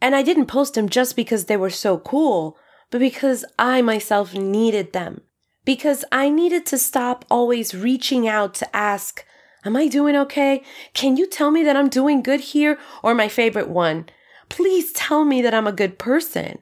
And 0.00 0.14
I 0.14 0.22
didn't 0.22 0.46
post 0.46 0.74
them 0.74 0.88
just 0.88 1.16
because 1.16 1.46
they 1.46 1.56
were 1.56 1.70
so 1.70 1.98
cool, 1.98 2.58
but 2.90 2.98
because 2.98 3.44
I 3.58 3.82
myself 3.82 4.34
needed 4.34 4.92
them. 4.92 5.22
Because 5.64 6.04
I 6.10 6.30
needed 6.30 6.64
to 6.66 6.78
stop 6.78 7.24
always 7.30 7.74
reaching 7.74 8.26
out 8.26 8.54
to 8.54 8.76
ask, 8.76 9.24
Am 9.64 9.76
I 9.76 9.88
doing 9.88 10.16
okay? 10.16 10.62
Can 10.94 11.16
you 11.16 11.26
tell 11.26 11.50
me 11.50 11.62
that 11.64 11.76
I'm 11.76 11.88
doing 11.88 12.22
good 12.22 12.40
here? 12.40 12.78
Or 13.02 13.14
my 13.14 13.28
favorite 13.28 13.68
one, 13.68 14.08
please 14.48 14.92
tell 14.92 15.24
me 15.24 15.42
that 15.42 15.52
I'm 15.52 15.66
a 15.66 15.72
good 15.72 15.98
person. 15.98 16.58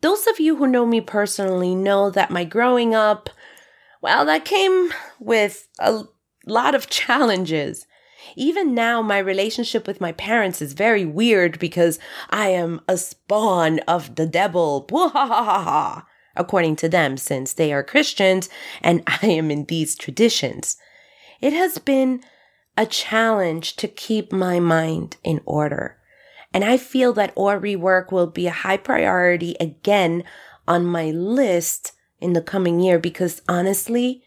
Those 0.00 0.26
of 0.26 0.40
you 0.40 0.56
who 0.56 0.66
know 0.66 0.86
me 0.86 1.00
personally 1.00 1.74
know 1.74 2.10
that 2.10 2.30
my 2.30 2.44
growing 2.44 2.94
up, 2.94 3.30
well, 4.00 4.24
that 4.24 4.44
came 4.44 4.90
with 5.20 5.68
a 5.78 6.04
lot 6.46 6.74
of 6.74 6.88
challenges. 6.88 7.86
Even 8.36 8.74
now, 8.74 9.02
my 9.02 9.18
relationship 9.18 9.86
with 9.86 10.00
my 10.00 10.12
parents 10.12 10.62
is 10.62 10.72
very 10.72 11.04
weird 11.04 11.58
because 11.58 11.98
I 12.30 12.48
am 12.48 12.80
a 12.88 12.96
spawn 12.96 13.80
of 13.80 14.14
the 14.16 14.26
devil, 14.26 14.86
according 16.36 16.76
to 16.76 16.88
them, 16.88 17.16
since 17.16 17.52
they 17.52 17.72
are 17.72 17.82
Christians 17.82 18.48
and 18.80 19.02
I 19.22 19.26
am 19.26 19.50
in 19.50 19.64
these 19.66 19.94
traditions. 19.94 20.76
It 21.40 21.52
has 21.52 21.78
been 21.78 22.22
a 22.76 22.86
challenge 22.86 23.76
to 23.76 23.88
keep 23.88 24.32
my 24.32 24.60
mind 24.60 25.16
in 25.22 25.40
order. 25.44 25.98
And 26.54 26.64
I 26.64 26.76
feel 26.76 27.12
that 27.14 27.32
Ori 27.34 27.76
work 27.76 28.12
will 28.12 28.26
be 28.26 28.46
a 28.46 28.52
high 28.52 28.76
priority 28.76 29.56
again 29.58 30.24
on 30.68 30.86
my 30.86 31.10
list 31.10 31.92
in 32.20 32.34
the 32.34 32.42
coming 32.42 32.80
year 32.80 32.98
because 32.98 33.42
honestly, 33.48 34.22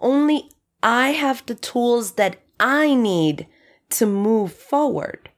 only 0.00 0.50
I 0.82 1.10
have 1.10 1.44
the 1.46 1.54
tools 1.54 2.12
that 2.12 2.36
I 2.58 2.94
need 2.94 3.46
to 3.90 4.06
move 4.06 4.52
forward. 4.52 5.30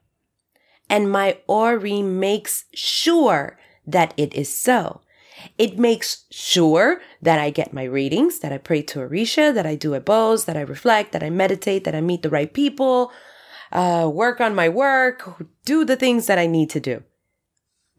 And 0.89 1.11
my 1.11 1.37
Ori 1.47 2.01
makes 2.01 2.65
sure 2.73 3.59
that 3.85 4.13
it 4.17 4.33
is 4.33 4.55
so. 4.55 5.01
It 5.57 5.79
makes 5.79 6.25
sure 6.31 7.01
that 7.21 7.39
I 7.39 7.49
get 7.49 7.73
my 7.73 7.83
readings, 7.83 8.39
that 8.39 8.51
I 8.51 8.57
pray 8.57 8.81
to 8.83 8.99
Orisha, 8.99 9.53
that 9.53 9.65
I 9.65 9.75
do 9.75 9.91
ebos, 9.91 10.45
that 10.45 10.57
I 10.57 10.61
reflect, 10.61 11.11
that 11.11 11.23
I 11.23 11.29
meditate, 11.29 11.83
that 11.85 11.95
I 11.95 12.01
meet 12.01 12.23
the 12.23 12.29
right 12.29 12.53
people, 12.53 13.11
uh, 13.71 14.09
work 14.11 14.41
on 14.41 14.55
my 14.55 14.67
work, 14.67 15.45
do 15.65 15.85
the 15.85 15.95
things 15.95 16.25
that 16.27 16.39
I 16.39 16.47
need 16.47 16.69
to 16.71 16.79
do. 16.79 17.03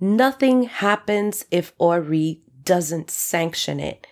Nothing 0.01 0.65
happens 0.65 1.45
if 1.51 1.73
Ori 1.79 2.43
doesn't 2.63 3.11
sanction 3.11 3.81
it. 3.81 4.07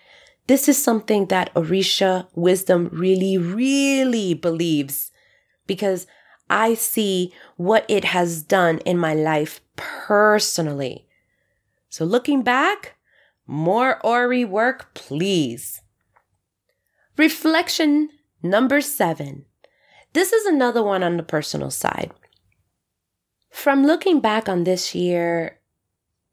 This 0.49 0.67
is 0.67 0.81
something 0.81 1.27
that 1.27 1.53
Orisha 1.53 2.25
wisdom 2.33 2.89
really, 2.91 3.37
really 3.37 4.33
believes 4.33 5.11
because 5.67 6.07
I 6.49 6.73
see 6.73 7.31
what 7.55 7.85
it 7.87 8.03
has 8.03 8.41
done 8.41 8.79
in 8.79 8.97
my 8.97 9.13
life 9.13 9.61
personally. 9.75 11.05
So 11.89 12.03
looking 12.03 12.41
back, 12.41 12.95
more 13.45 14.03
Ori 14.03 14.43
work, 14.43 14.95
please. 14.95 15.83
Reflection 17.15 18.09
number 18.41 18.81
seven. 18.81 19.45
This 20.13 20.33
is 20.33 20.47
another 20.47 20.81
one 20.81 21.03
on 21.03 21.17
the 21.17 21.21
personal 21.21 21.69
side. 21.69 22.09
From 23.51 23.85
looking 23.85 24.19
back 24.19 24.49
on 24.49 24.63
this 24.63 24.95
year, 24.95 25.59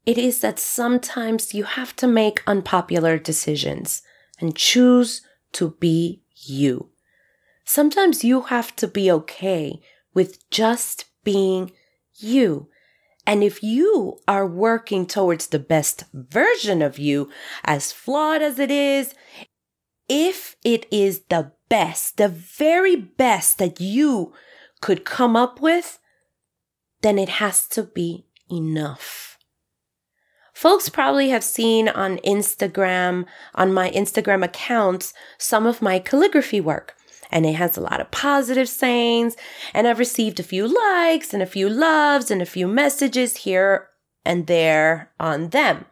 it 0.07 0.17
is 0.17 0.39
that 0.39 0.57
sometimes 0.57 1.53
you 1.53 1.65
have 1.65 1.95
to 1.97 2.07
make 2.07 2.41
unpopular 2.47 3.19
decisions 3.19 4.01
and 4.39 4.55
choose 4.55 5.21
to 5.53 5.71
be 5.79 6.21
you. 6.35 6.89
Sometimes 7.63 8.23
you 8.23 8.41
have 8.43 8.75
to 8.77 8.87
be 8.87 9.11
okay 9.11 9.81
with 10.13 10.49
just 10.49 11.05
being 11.23 11.71
you. 12.15 12.69
And 13.25 13.43
if 13.43 13.61
you 13.61 14.19
are 14.27 14.47
working 14.47 15.05
towards 15.05 15.47
the 15.47 15.59
best 15.59 16.05
version 16.13 16.81
of 16.81 16.97
you, 16.97 17.29
as 17.65 17.91
flawed 17.91 18.41
as 18.41 18.57
it 18.57 18.71
is, 18.71 19.13
if 20.07 20.55
it 20.63 20.85
is 20.91 21.23
the 21.29 21.51
best, 21.67 22.15
the 22.15 22.29
very 22.29 22.95
best 22.95 23.57
that 23.57 23.81
you 23.81 24.33
could 24.79 25.03
come 25.03 25.35
up 25.35 25.59
with, 25.59 25.99
then 27.01 27.19
it 27.19 27.29
has 27.29 27.67
to 27.67 27.83
be 27.83 28.25
enough. 28.49 29.26
Folks 30.57 30.89
probably 30.89 31.29
have 31.29 31.43
seen 31.43 31.87
on 31.87 32.17
Instagram, 32.25 33.25
on 33.53 33.71
my 33.71 33.91
Instagram 33.91 34.43
accounts, 34.43 35.13
some 35.37 35.67
of 35.67 35.83
my 35.83 35.99
calligraphy 35.99 36.59
work 36.59 36.95
and 37.29 37.45
it 37.45 37.53
has 37.53 37.77
a 37.77 37.81
lot 37.81 38.01
of 38.01 38.09
positive 38.09 38.67
sayings. 38.67 39.35
And 39.75 39.87
I've 39.87 39.99
received 39.99 40.39
a 40.39 40.43
few 40.43 40.67
likes 40.67 41.31
and 41.31 41.43
a 41.43 41.45
few 41.45 41.69
loves 41.69 42.31
and 42.31 42.41
a 42.41 42.45
few 42.47 42.67
messages 42.67 43.37
here 43.37 43.89
and 44.25 44.47
there 44.47 45.11
on 45.19 45.49
them. 45.49 45.85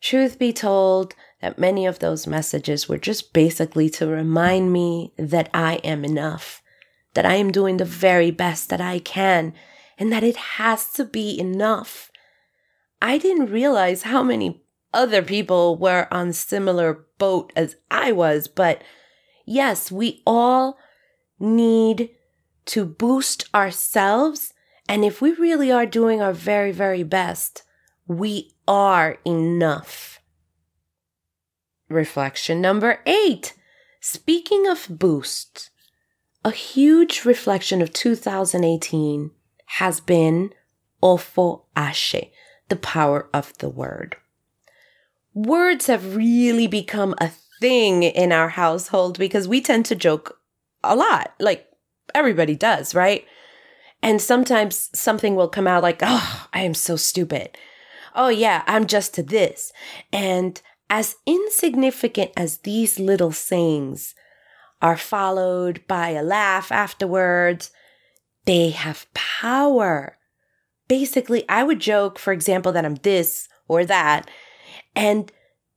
Truth 0.00 0.40
be 0.40 0.52
told, 0.52 1.14
that 1.40 1.56
many 1.56 1.86
of 1.86 2.00
those 2.00 2.26
messages 2.26 2.88
were 2.88 2.98
just 2.98 3.32
basically 3.32 3.88
to 3.90 4.08
remind 4.08 4.72
me 4.72 5.12
that 5.18 5.48
I 5.54 5.74
am 5.84 6.04
enough, 6.04 6.62
that 7.14 7.24
I 7.24 7.34
am 7.34 7.52
doing 7.52 7.76
the 7.76 7.84
very 7.84 8.32
best 8.32 8.70
that 8.70 8.80
I 8.80 8.98
can, 8.98 9.54
and 9.98 10.10
that 10.10 10.24
it 10.24 10.36
has 10.36 10.90
to 10.94 11.04
be 11.04 11.38
enough. 11.38 12.10
I 13.00 13.18
didn't 13.18 13.50
realize 13.50 14.02
how 14.02 14.22
many 14.22 14.62
other 14.92 15.22
people 15.22 15.76
were 15.76 16.08
on 16.10 16.32
similar 16.32 17.06
boat 17.18 17.52
as 17.54 17.76
I 17.90 18.12
was, 18.12 18.48
but 18.48 18.82
Yes, 19.46 19.92
we 19.92 20.22
all 20.26 20.76
need 21.38 22.10
to 22.66 22.84
boost 22.84 23.48
ourselves. 23.54 24.52
And 24.88 25.04
if 25.04 25.22
we 25.22 25.32
really 25.32 25.70
are 25.70 25.86
doing 25.86 26.20
our 26.20 26.32
very, 26.32 26.72
very 26.72 27.04
best, 27.04 27.62
we 28.08 28.52
are 28.66 29.18
enough. 29.24 30.20
Reflection 31.88 32.60
number 32.60 33.00
eight. 33.06 33.54
Speaking 34.00 34.66
of 34.66 34.88
boost, 34.90 35.70
a 36.44 36.50
huge 36.50 37.24
reflection 37.24 37.80
of 37.80 37.92
2018 37.92 39.30
has 39.66 40.00
been 40.00 40.50
Ofo 41.02 41.64
Ashe, 41.76 42.16
the 42.68 42.76
power 42.76 43.28
of 43.32 43.56
the 43.58 43.68
word. 43.68 44.16
Words 45.34 45.86
have 45.86 46.16
really 46.16 46.66
become 46.66 47.14
a 47.18 47.30
thing 47.60 48.02
in 48.02 48.32
our 48.32 48.50
household 48.50 49.18
because 49.18 49.48
we 49.48 49.60
tend 49.60 49.86
to 49.86 49.94
joke 49.94 50.38
a 50.82 50.96
lot. 50.96 51.34
Like 51.38 51.68
everybody 52.14 52.54
does, 52.54 52.94
right? 52.94 53.24
And 54.02 54.20
sometimes 54.20 54.90
something 54.98 55.34
will 55.34 55.48
come 55.48 55.66
out 55.66 55.82
like, 55.82 56.00
oh, 56.02 56.48
I 56.52 56.60
am 56.60 56.74
so 56.74 56.96
stupid. 56.96 57.56
Oh, 58.14 58.28
yeah, 58.28 58.62
I'm 58.66 58.86
just 58.86 59.14
to 59.14 59.22
this. 59.22 59.72
And 60.12 60.60
as 60.88 61.16
insignificant 61.26 62.30
as 62.36 62.58
these 62.58 62.98
little 62.98 63.32
sayings 63.32 64.14
are 64.80 64.96
followed 64.96 65.82
by 65.86 66.10
a 66.10 66.22
laugh 66.22 66.70
afterwards, 66.70 67.70
they 68.44 68.70
have 68.70 69.06
power. 69.12 70.18
Basically, 70.88 71.48
I 71.48 71.62
would 71.62 71.80
joke, 71.80 72.18
for 72.18 72.32
example, 72.32 72.72
that 72.72 72.84
I'm 72.84 72.96
this 72.96 73.48
or 73.68 73.84
that. 73.84 74.30
And 74.94 75.32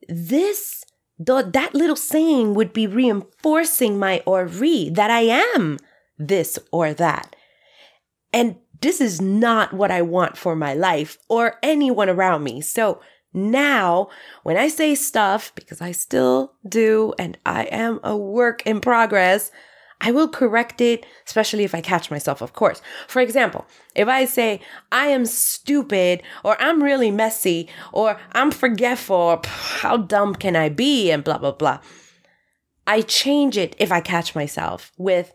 this 0.07 0.85
the, 1.19 1.43
that 1.53 1.75
little 1.75 1.97
saying 1.97 2.53
would 2.53 2.71
be 2.71 2.87
reinforcing 2.87 3.99
my 3.99 4.23
ori 4.25 4.89
that 4.89 5.11
I 5.11 5.21
am 5.55 5.77
this 6.17 6.57
or 6.71 6.93
that. 6.93 7.35
And 8.31 8.55
this 8.81 9.01
is 9.01 9.19
not 9.19 9.73
what 9.73 9.91
I 9.91 10.01
want 10.01 10.37
for 10.37 10.55
my 10.55 10.73
life 10.73 11.17
or 11.27 11.57
anyone 11.61 12.07
around 12.09 12.43
me. 12.43 12.61
So 12.61 13.01
now 13.33 14.07
when 14.43 14.55
I 14.55 14.69
say 14.69 14.95
stuff, 14.95 15.51
because 15.55 15.81
I 15.81 15.91
still 15.91 16.53
do 16.67 17.13
and 17.19 17.37
I 17.45 17.63
am 17.63 17.99
a 18.03 18.15
work 18.15 18.65
in 18.65 18.79
progress, 18.79 19.51
I 20.01 20.11
will 20.11 20.29
correct 20.29 20.79
it, 20.79 21.05
especially 21.27 21.65
if 21.65 21.75
I 21.75 21.81
catch 21.81 22.09
myself, 22.09 22.41
of 22.41 22.53
course. 22.53 22.81
For 23.07 23.21
example, 23.21 23.65
if 23.95 24.07
I 24.07 24.25
say, 24.25 24.61
I 24.91 25.07
am 25.07 25.25
stupid, 25.25 26.23
or 26.43 26.59
I'm 26.61 26.81
really 26.81 27.11
messy, 27.11 27.67
or 27.91 28.17
I'm 28.31 28.51
forgetful, 28.51 29.15
or, 29.15 29.41
how 29.45 29.97
dumb 29.97 30.35
can 30.35 30.55
I 30.55 30.69
be, 30.69 31.11
and 31.11 31.23
blah, 31.23 31.37
blah, 31.37 31.51
blah. 31.51 31.79
I 32.87 33.01
change 33.01 33.57
it 33.57 33.75
if 33.77 33.91
I 33.91 33.99
catch 33.99 34.35
myself 34.35 34.91
with, 34.97 35.33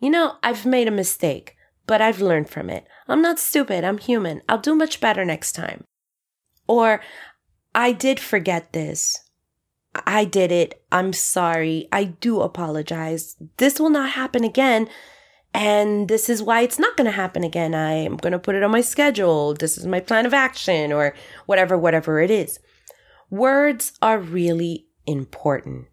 you 0.00 0.10
know, 0.10 0.36
I've 0.42 0.66
made 0.66 0.86
a 0.86 0.92
mistake, 0.92 1.56
but 1.86 2.02
I've 2.02 2.20
learned 2.20 2.50
from 2.50 2.68
it. 2.68 2.86
I'm 3.08 3.22
not 3.22 3.38
stupid. 3.38 3.84
I'm 3.84 3.98
human. 3.98 4.42
I'll 4.48 4.58
do 4.58 4.74
much 4.74 5.00
better 5.00 5.24
next 5.24 5.52
time. 5.52 5.84
Or 6.68 7.00
I 7.74 7.92
did 7.92 8.20
forget 8.20 8.72
this. 8.72 9.18
I 9.94 10.24
did 10.24 10.50
it. 10.50 10.82
I'm 10.90 11.12
sorry. 11.12 11.88
I 11.92 12.04
do 12.04 12.40
apologize. 12.40 13.36
This 13.58 13.78
will 13.78 13.90
not 13.90 14.10
happen 14.10 14.44
again. 14.44 14.88
And 15.52 16.08
this 16.08 16.28
is 16.28 16.42
why 16.42 16.62
it's 16.62 16.80
not 16.80 16.96
going 16.96 17.04
to 17.04 17.12
happen 17.12 17.44
again. 17.44 17.74
I 17.74 17.92
am 17.92 18.16
going 18.16 18.32
to 18.32 18.40
put 18.40 18.56
it 18.56 18.64
on 18.64 18.72
my 18.72 18.80
schedule. 18.80 19.54
This 19.54 19.78
is 19.78 19.86
my 19.86 20.00
plan 20.00 20.26
of 20.26 20.34
action 20.34 20.92
or 20.92 21.14
whatever, 21.46 21.78
whatever 21.78 22.20
it 22.20 22.30
is. 22.30 22.58
Words 23.30 23.92
are 24.02 24.18
really 24.18 24.86
important. 25.06 25.86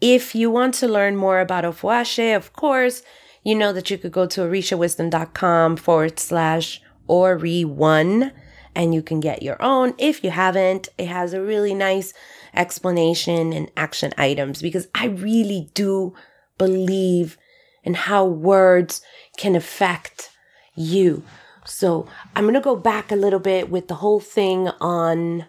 If 0.00 0.34
you 0.34 0.50
want 0.50 0.74
to 0.74 0.88
learn 0.88 1.16
more 1.16 1.40
about 1.40 1.64
Ofo 1.64 1.92
Ashe, 1.92 2.34
of 2.34 2.52
course, 2.52 3.02
you 3.42 3.54
know 3.54 3.72
that 3.72 3.90
you 3.90 3.98
could 3.98 4.12
go 4.12 4.26
to 4.26 4.40
orishawisdom.com 4.42 5.76
forward 5.76 6.18
slash 6.18 6.80
ori1 7.08 8.32
and 8.74 8.94
you 8.94 9.02
can 9.02 9.20
get 9.20 9.42
your 9.42 9.60
own. 9.62 9.94
If 9.98 10.22
you 10.22 10.30
haven't, 10.30 10.88
it 10.98 11.08
has 11.08 11.32
a 11.32 11.40
really 11.40 11.72
nice 11.72 12.12
explanation 12.56 13.52
and 13.52 13.70
action 13.76 14.12
items 14.18 14.62
because 14.62 14.88
I 14.94 15.06
really 15.06 15.70
do 15.74 16.14
believe 16.58 17.36
in 17.84 17.94
how 17.94 18.24
words 18.24 19.02
can 19.36 19.54
affect 19.54 20.30
you. 20.74 21.22
So 21.64 22.06
I'm 22.34 22.44
going 22.44 22.54
to 22.54 22.60
go 22.60 22.76
back 22.76 23.10
a 23.10 23.16
little 23.16 23.40
bit 23.40 23.70
with 23.70 23.88
the 23.88 23.96
whole 23.96 24.20
thing 24.20 24.68
on, 24.80 25.46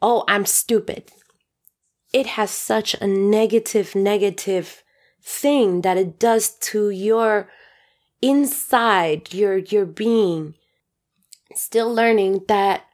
oh, 0.00 0.24
I'm 0.28 0.46
stupid. 0.46 1.10
It 2.12 2.26
has 2.26 2.50
such 2.50 2.94
a 2.94 3.06
negative, 3.06 3.94
negative 3.94 4.82
thing 5.22 5.80
that 5.80 5.96
it 5.96 6.18
does 6.18 6.56
to 6.58 6.90
your 6.90 7.48
inside, 8.22 9.34
your, 9.34 9.58
your 9.58 9.86
being. 9.86 10.54
Still 11.54 11.92
learning 11.92 12.44
that 12.48 12.84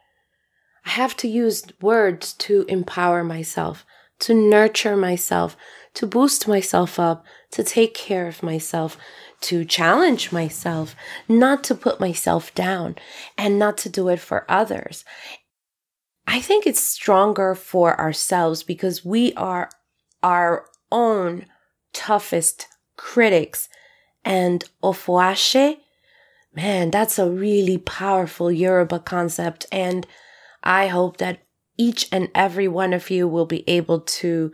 I 0.85 0.91
have 0.91 1.17
to 1.19 1.29
use 1.29 1.65
words 1.81 2.33
to 2.35 2.65
empower 2.69 3.23
myself, 3.25 3.85
to 4.21 4.35
nurture 4.35 4.97
myself, 4.97 5.57
to 5.95 6.07
boost 6.07 6.47
myself 6.49 6.99
up, 6.99 7.25
to 7.53 7.63
take 7.63 7.95
care 7.95 8.27
of 8.27 8.43
myself, 8.43 8.97
to 9.43 9.65
challenge 9.65 10.33
myself, 10.33 10.95
not 11.29 11.65
to 11.65 11.75
put 11.75 12.01
myself 12.01 12.55
down, 12.55 12.97
and 13.37 13.59
not 13.59 13.79
to 13.79 13.89
do 13.89 14.09
it 14.09 14.21
for 14.21 14.45
others. 14.49 15.05
I 16.27 16.41
think 16.41 16.67
it's 16.67 16.81
stronger 16.81 17.55
for 17.55 17.99
ourselves 17.99 18.63
because 18.63 19.05
we 19.05 19.33
are 19.35 19.71
our 20.23 20.67
own 20.93 21.47
toughest 21.93 22.67
critics. 22.97 23.69
And 24.25 24.63
ofoashe. 24.83 25.79
Man, 26.55 26.91
that's 26.91 27.19
a 27.19 27.31
really 27.31 27.79
powerful 27.79 28.53
Yoruba 28.53 28.99
concept. 28.99 29.65
And 29.73 30.07
I 30.63 30.89
hope 30.89 31.17
that 31.19 31.41
each 31.77 32.09
and 32.13 32.29
every 32.35 32.69
one 32.69 32.93
of 32.93 33.11
you 33.11 33.27
will 33.27 33.47
be 33.47 33.69
able 33.69 34.01
to 34.01 34.53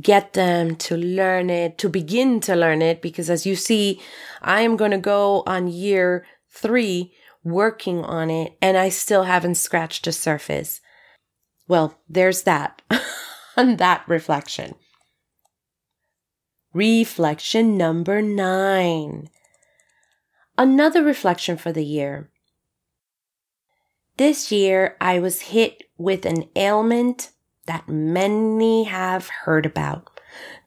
get 0.00 0.34
them 0.34 0.76
to 0.76 0.96
learn 0.96 1.50
it, 1.50 1.78
to 1.78 1.88
begin 1.88 2.40
to 2.40 2.54
learn 2.54 2.80
it, 2.80 3.02
because 3.02 3.28
as 3.28 3.44
you 3.44 3.56
see, 3.56 4.00
I 4.40 4.60
am 4.60 4.76
going 4.76 4.92
to 4.92 4.98
go 4.98 5.42
on 5.46 5.66
year 5.68 6.24
three 6.48 7.12
working 7.42 8.04
on 8.04 8.30
it 8.30 8.56
and 8.60 8.76
I 8.76 8.88
still 8.88 9.24
haven't 9.24 9.56
scratched 9.56 10.04
the 10.04 10.12
surface. 10.12 10.80
Well, 11.66 11.98
there's 12.08 12.42
that 12.42 12.82
on 13.56 13.76
that 13.76 14.04
reflection. 14.06 14.74
Reflection 16.72 17.76
number 17.76 18.22
nine. 18.22 19.28
Another 20.56 21.02
reflection 21.02 21.56
for 21.56 21.72
the 21.72 21.84
year 21.84 22.29
This 24.16 24.52
year, 24.52 24.96
I 25.00 25.18
was 25.18 25.40
hit 25.40 25.84
with 25.96 26.26
an 26.26 26.48
ailment 26.56 27.30
that 27.66 27.88
many 27.88 28.84
have 28.84 29.28
heard 29.44 29.66
about 29.66 30.20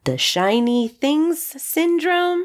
the 0.04 0.18
shiny 0.18 0.88
things 0.88 1.62
syndrome. 1.62 2.44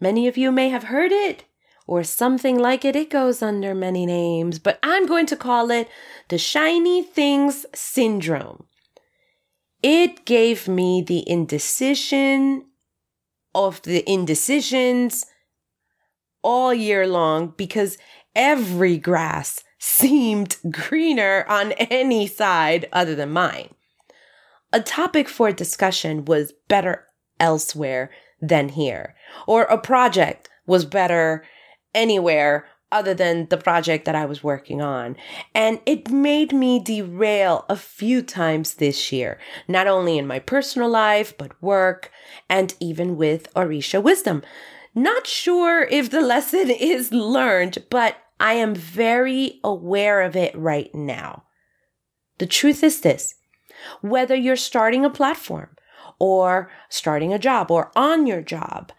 Many 0.00 0.28
of 0.28 0.36
you 0.36 0.52
may 0.52 0.68
have 0.68 0.84
heard 0.84 1.12
it 1.12 1.44
or 1.86 2.04
something 2.04 2.58
like 2.58 2.84
it. 2.84 2.94
It 2.94 3.10
goes 3.10 3.42
under 3.42 3.74
many 3.74 4.06
names, 4.06 4.58
but 4.58 4.78
I'm 4.82 5.06
going 5.06 5.26
to 5.26 5.36
call 5.36 5.70
it 5.70 5.88
the 6.28 6.38
shiny 6.38 7.02
things 7.02 7.66
syndrome. 7.74 8.66
It 9.82 10.24
gave 10.24 10.68
me 10.68 11.02
the 11.02 11.28
indecision 11.28 12.66
of 13.54 13.80
the 13.82 14.08
indecisions 14.10 15.24
all 16.42 16.74
year 16.74 17.06
long 17.06 17.54
because 17.56 17.96
every 18.34 18.98
grass 18.98 19.64
seemed 19.78 20.56
greener 20.70 21.44
on 21.48 21.72
any 21.72 22.26
side 22.26 22.88
other 22.92 23.14
than 23.14 23.30
mine. 23.30 23.70
A 24.72 24.80
topic 24.80 25.28
for 25.28 25.50
discussion 25.52 26.24
was 26.24 26.52
better 26.68 27.06
elsewhere 27.40 28.10
than 28.40 28.70
here, 28.70 29.14
or 29.46 29.62
a 29.64 29.78
project 29.78 30.48
was 30.66 30.84
better 30.84 31.44
anywhere 31.94 32.66
other 32.90 33.14
than 33.14 33.48
the 33.48 33.56
project 33.56 34.04
that 34.04 34.14
I 34.14 34.24
was 34.24 34.42
working 34.42 34.80
on. 34.80 35.16
And 35.54 35.80
it 35.84 36.10
made 36.10 36.52
me 36.52 36.80
derail 36.80 37.64
a 37.68 37.76
few 37.76 38.22
times 38.22 38.74
this 38.74 39.12
year, 39.12 39.38
not 39.66 39.86
only 39.86 40.18
in 40.18 40.26
my 40.26 40.38
personal 40.38 40.88
life, 40.88 41.36
but 41.36 41.60
work 41.62 42.10
and 42.48 42.74
even 42.80 43.16
with 43.16 43.52
Orisha 43.54 44.02
wisdom. 44.02 44.42
Not 44.94 45.26
sure 45.26 45.84
if 45.84 46.10
the 46.10 46.20
lesson 46.20 46.70
is 46.80 47.12
learned, 47.12 47.84
but 47.90 48.16
I 48.40 48.54
am 48.54 48.74
very 48.74 49.60
aware 49.64 50.22
of 50.22 50.36
it 50.36 50.56
right 50.56 50.94
now. 50.94 51.44
The 52.38 52.46
truth 52.46 52.82
is 52.82 53.00
this 53.00 53.34
whether 54.00 54.34
you're 54.34 54.56
starting 54.56 55.04
a 55.04 55.10
platform 55.10 55.76
or 56.18 56.70
starting 56.88 57.32
a 57.32 57.38
job 57.38 57.70
or 57.70 57.92
on 57.94 58.26
your 58.26 58.42
job 58.42 58.92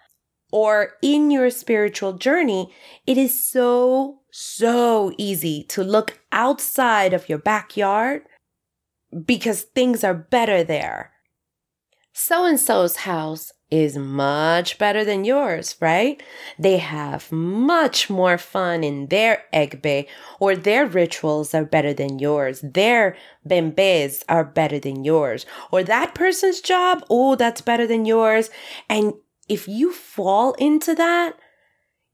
or 0.52 0.94
in 1.02 1.32
your 1.32 1.50
spiritual 1.50 2.14
journey, 2.14 2.74
it 3.06 3.18
is 3.18 3.48
so, 3.48 4.22
so 4.32 5.14
easy 5.18 5.64
to 5.70 5.84
look 5.84 6.20
outside 6.32 7.14
of 7.14 7.30
your 7.30 7.38
backyard 7.38 8.24
because 9.26 9.62
things 9.62 10.04
are 10.04 10.14
better 10.14 10.64
there. 10.64 11.12
So 12.14 12.46
and 12.46 12.60
so's 12.60 12.98
house 12.98 13.52
is 13.72 13.96
much 13.98 14.78
better 14.78 15.06
than 15.06 15.26
yours, 15.26 15.76
right? 15.80 16.22
They 16.58 16.78
have 16.78 17.32
much 17.32 18.10
more 18.10 18.38
fun 18.38 18.84
in 18.84 19.08
their 19.08 19.44
egbe, 19.54 20.08
or 20.40 20.56
their 20.56 20.86
rituals 20.88 21.54
are 21.54 21.66
better 21.66 21.94
than 21.94 22.20
yours. 22.20 22.62
Their 22.62 23.16
bembes 23.48 24.24
are 24.28 24.44
better 24.44 24.80
than 24.80 25.04
yours 25.04 25.46
or 25.72 25.84
that 25.84 26.16
person's 26.16 26.62
job. 26.62 27.04
Oh, 27.10 27.36
that's 27.36 27.62
better 27.62 27.88
than 27.88 28.06
yours. 28.06 28.50
And 28.90 29.14
if 29.48 29.68
you 29.68 29.94
fall 29.94 30.54
into 30.54 30.96
that, 30.96 31.38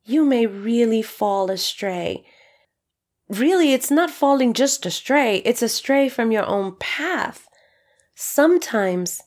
you 0.04 0.24
may 0.24 0.46
really 0.46 1.02
fall 1.02 1.50
astray. 1.50 2.26
Really, 3.28 3.74
it's 3.74 3.90
not 3.90 4.12
falling 4.12 4.54
just 4.54 4.86
astray. 4.86 5.38
It's 5.38 5.62
astray 5.62 6.10
from 6.10 6.32
your 6.32 6.46
own 6.46 6.76
path. 6.80 7.48
Sometimes 8.14 9.22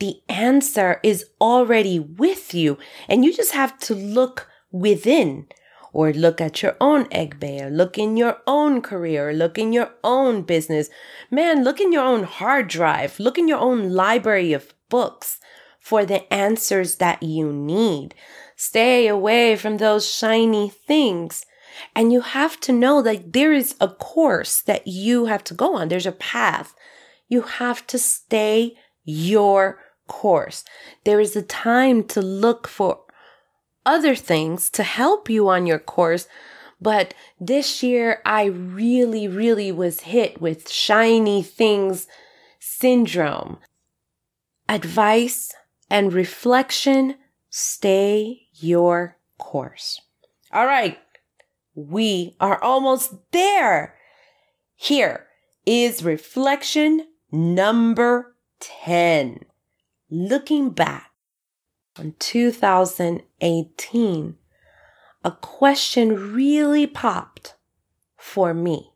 the 0.00 0.20
answer 0.28 0.98
is 1.02 1.26
already 1.40 2.00
with 2.00 2.52
you 2.54 2.78
and 3.08 3.24
you 3.24 3.32
just 3.32 3.52
have 3.52 3.78
to 3.78 3.94
look 3.94 4.48
within 4.72 5.46
or 5.92 6.12
look 6.12 6.40
at 6.40 6.62
your 6.62 6.76
own 6.80 7.04
egbe 7.06 7.62
or 7.62 7.70
look 7.70 7.98
in 7.98 8.16
your 8.16 8.38
own 8.46 8.80
career 8.80 9.30
or 9.30 9.32
look 9.32 9.58
in 9.58 9.72
your 9.72 9.90
own 10.02 10.42
business. 10.42 10.88
Man, 11.30 11.64
look 11.64 11.80
in 11.80 11.92
your 11.92 12.04
own 12.04 12.24
hard 12.24 12.68
drive, 12.68 13.18
look 13.18 13.38
in 13.38 13.48
your 13.48 13.58
own 13.58 13.90
library 13.90 14.52
of 14.52 14.72
books 14.88 15.38
for 15.78 16.04
the 16.04 16.32
answers 16.32 16.96
that 16.96 17.22
you 17.22 17.52
need. 17.52 18.14
Stay 18.56 19.06
away 19.06 19.56
from 19.56 19.76
those 19.76 20.12
shiny 20.12 20.68
things. 20.68 21.44
And 21.94 22.12
you 22.12 22.20
have 22.20 22.60
to 22.60 22.72
know 22.72 23.00
that 23.02 23.32
there 23.32 23.52
is 23.52 23.74
a 23.80 23.88
course 23.88 24.60
that 24.62 24.86
you 24.86 25.26
have 25.26 25.42
to 25.44 25.54
go 25.54 25.76
on. 25.76 25.88
There's 25.88 26.06
a 26.06 26.12
path. 26.12 26.74
You 27.28 27.42
have 27.42 27.86
to 27.88 27.98
stay 27.98 28.76
your 29.04 29.78
course. 30.10 30.64
There 31.04 31.20
is 31.20 31.36
a 31.36 31.42
time 31.42 32.02
to 32.08 32.20
look 32.20 32.66
for 32.66 32.98
other 33.86 34.16
things 34.16 34.68
to 34.70 34.82
help 34.82 35.30
you 35.30 35.48
on 35.48 35.66
your 35.66 35.78
course. 35.78 36.26
But 36.80 37.14
this 37.38 37.82
year, 37.82 38.20
I 38.26 38.46
really, 38.46 39.28
really 39.28 39.70
was 39.70 40.00
hit 40.00 40.40
with 40.40 40.68
shiny 40.68 41.42
things 41.42 42.08
syndrome. 42.58 43.58
Advice 44.68 45.54
and 45.88 46.12
reflection 46.12 47.14
stay 47.48 48.48
your 48.54 49.16
course. 49.38 50.00
All 50.52 50.66
right. 50.66 50.98
We 51.74 52.34
are 52.40 52.60
almost 52.62 53.14
there. 53.30 53.94
Here 54.74 55.26
is 55.66 56.02
reflection 56.02 57.06
number 57.30 58.34
10 58.58 59.44
looking 60.10 60.70
back 60.70 61.12
on 61.98 62.14
2018, 62.18 64.36
a 65.22 65.30
question 65.30 66.32
really 66.32 66.86
popped 66.86 67.56
for 68.16 68.54
me. 68.54 68.94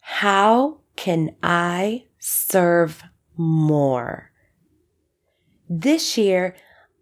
How 0.00 0.80
can 0.96 1.36
I 1.42 2.06
serve 2.18 3.04
more? 3.36 4.32
This 5.68 6.18
year, 6.18 6.56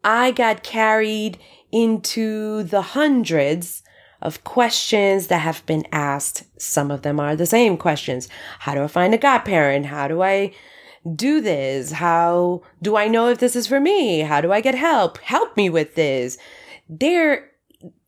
I 0.04 0.30
got 0.30 0.62
carried 0.62 1.38
into 1.72 2.64
the 2.64 2.82
hundreds 2.82 3.82
of 4.20 4.44
questions 4.44 5.28
that 5.28 5.38
have 5.38 5.64
been 5.66 5.86
asked. 5.92 6.44
Some 6.60 6.90
of 6.90 7.02
them 7.02 7.20
are 7.20 7.36
the 7.36 7.46
same 7.46 7.76
questions. 7.76 8.28
How 8.60 8.74
do 8.74 8.82
I 8.82 8.88
find 8.88 9.14
a 9.14 9.18
godparent? 9.18 9.86
How 9.86 10.08
do 10.08 10.22
I 10.22 10.52
do 11.16 11.40
this? 11.40 11.92
How 11.92 12.62
do 12.82 12.96
I 12.96 13.08
know 13.08 13.28
if 13.28 13.38
this 13.38 13.56
is 13.56 13.66
for 13.66 13.80
me? 13.80 14.20
How 14.20 14.40
do 14.40 14.52
I 14.52 14.60
get 14.60 14.74
help? 14.74 15.18
Help 15.18 15.56
me 15.56 15.70
with 15.70 15.94
this. 15.94 16.38
There, 16.88 17.50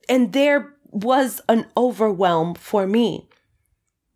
and 0.08 0.32
there 0.32 0.74
was 0.84 1.40
an 1.48 1.66
overwhelm 1.76 2.54
for 2.54 2.86
me 2.86 3.28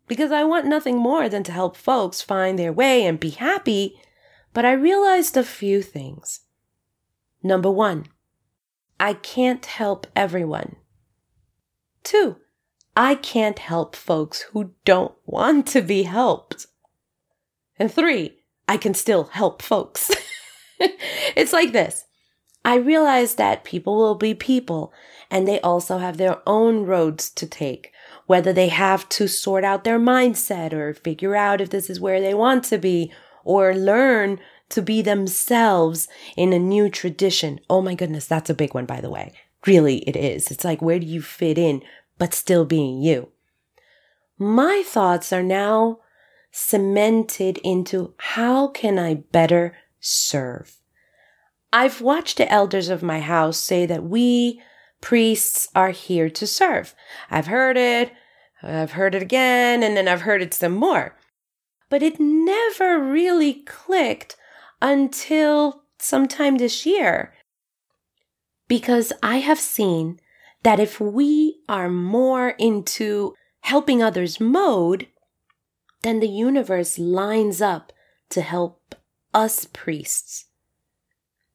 because 0.07 0.31
I 0.31 0.43
want 0.43 0.67
nothing 0.67 0.97
more 0.97 1.29
than 1.29 1.43
to 1.43 1.51
help 1.51 1.75
folks 1.75 2.21
find 2.21 2.57
their 2.57 2.73
way 2.73 3.05
and 3.05 3.19
be 3.19 3.31
happy. 3.31 3.99
But 4.53 4.65
I 4.65 4.71
realized 4.71 5.35
a 5.35 5.43
few 5.43 5.81
things. 5.81 6.41
Number 7.43 7.69
one, 7.69 8.05
I 8.99 9.13
can't 9.13 9.65
help 9.65 10.07
everyone. 10.15 10.77
Two, 12.03 12.37
I 12.95 13.15
can't 13.15 13.59
help 13.59 13.95
folks 13.95 14.43
who 14.53 14.71
don't 14.85 15.13
want 15.25 15.67
to 15.67 15.81
be 15.81 16.03
helped. 16.03 16.67
And 17.77 17.91
three, 17.91 18.37
I 18.67 18.77
can 18.77 18.93
still 18.93 19.25
help 19.25 19.61
folks. 19.61 20.11
it's 20.79 21.53
like 21.53 21.71
this. 21.71 22.05
I 22.63 22.75
realize 22.75 23.35
that 23.35 23.63
people 23.63 23.95
will 23.95 24.15
be 24.15 24.33
people 24.33 24.91
and 25.29 25.47
they 25.47 25.59
also 25.61 25.99
have 25.99 26.17
their 26.17 26.41
own 26.47 26.85
roads 26.85 27.29
to 27.31 27.45
take, 27.45 27.91
whether 28.25 28.51
they 28.51 28.69
have 28.69 29.07
to 29.09 29.27
sort 29.27 29.63
out 29.63 29.83
their 29.83 29.99
mindset 29.99 30.73
or 30.73 30.93
figure 30.93 31.35
out 31.35 31.61
if 31.61 31.69
this 31.69 31.89
is 31.89 31.99
where 31.99 32.19
they 32.19 32.33
want 32.33 32.63
to 32.65 32.77
be 32.77 33.11
or 33.43 33.75
learn 33.75 34.39
to 34.69 34.81
be 34.81 35.01
themselves 35.01 36.07
in 36.35 36.53
a 36.53 36.59
new 36.59 36.89
tradition. 36.89 37.59
Oh 37.69 37.81
my 37.81 37.93
goodness, 37.93 38.25
that's 38.25 38.49
a 38.49 38.55
big 38.55 38.73
one, 38.73 38.85
by 38.85 38.99
the 38.99 39.11
way. 39.11 39.33
Really, 39.65 39.97
it 40.09 40.15
is. 40.15 40.51
It's 40.51 40.65
like, 40.65 40.81
where 40.81 40.99
do 40.99 41.05
you 41.05 41.21
fit 41.21 41.57
in, 41.57 41.83
but 42.17 42.33
still 42.33 42.65
being 42.65 43.01
you? 43.01 43.29
My 44.37 44.83
thoughts 44.85 45.31
are 45.31 45.43
now 45.43 45.99
cemented 46.57 47.57
into 47.65 48.13
how 48.17 48.69
can 48.69 48.97
I 48.97 49.13
better 49.13 49.75
serve? 49.99 50.77
I've 51.73 51.99
watched 51.99 52.37
the 52.37 52.49
elders 52.49 52.87
of 52.87 53.03
my 53.03 53.19
house 53.19 53.57
say 53.57 53.85
that 53.85 54.05
we 54.05 54.61
priests 55.01 55.67
are 55.75 55.89
here 55.89 56.29
to 56.29 56.47
serve. 56.47 56.95
I've 57.29 57.47
heard 57.47 57.75
it, 57.75 58.13
I've 58.63 58.93
heard 58.93 59.15
it 59.15 59.21
again, 59.21 59.83
and 59.83 59.97
then 59.97 60.07
I've 60.07 60.21
heard 60.21 60.41
it 60.41 60.53
some 60.53 60.71
more. 60.71 61.17
But 61.89 62.01
it 62.01 62.21
never 62.21 62.99
really 62.99 63.55
clicked 63.65 64.37
until 64.81 65.83
sometime 65.99 66.57
this 66.57 66.85
year. 66.85 67.33
Because 68.69 69.11
I 69.21 69.39
have 69.39 69.59
seen 69.59 70.21
that 70.63 70.79
if 70.79 71.01
we 71.01 71.57
are 71.67 71.89
more 71.89 72.51
into 72.51 73.35
helping 73.59 74.01
others 74.01 74.39
mode, 74.39 75.07
then 76.05 76.19
the 76.19 76.27
universe 76.27 76.99
lines 76.99 77.61
up 77.61 77.91
to 78.29 78.41
help 78.41 78.93
us 79.33 79.65
priests. 79.65 80.45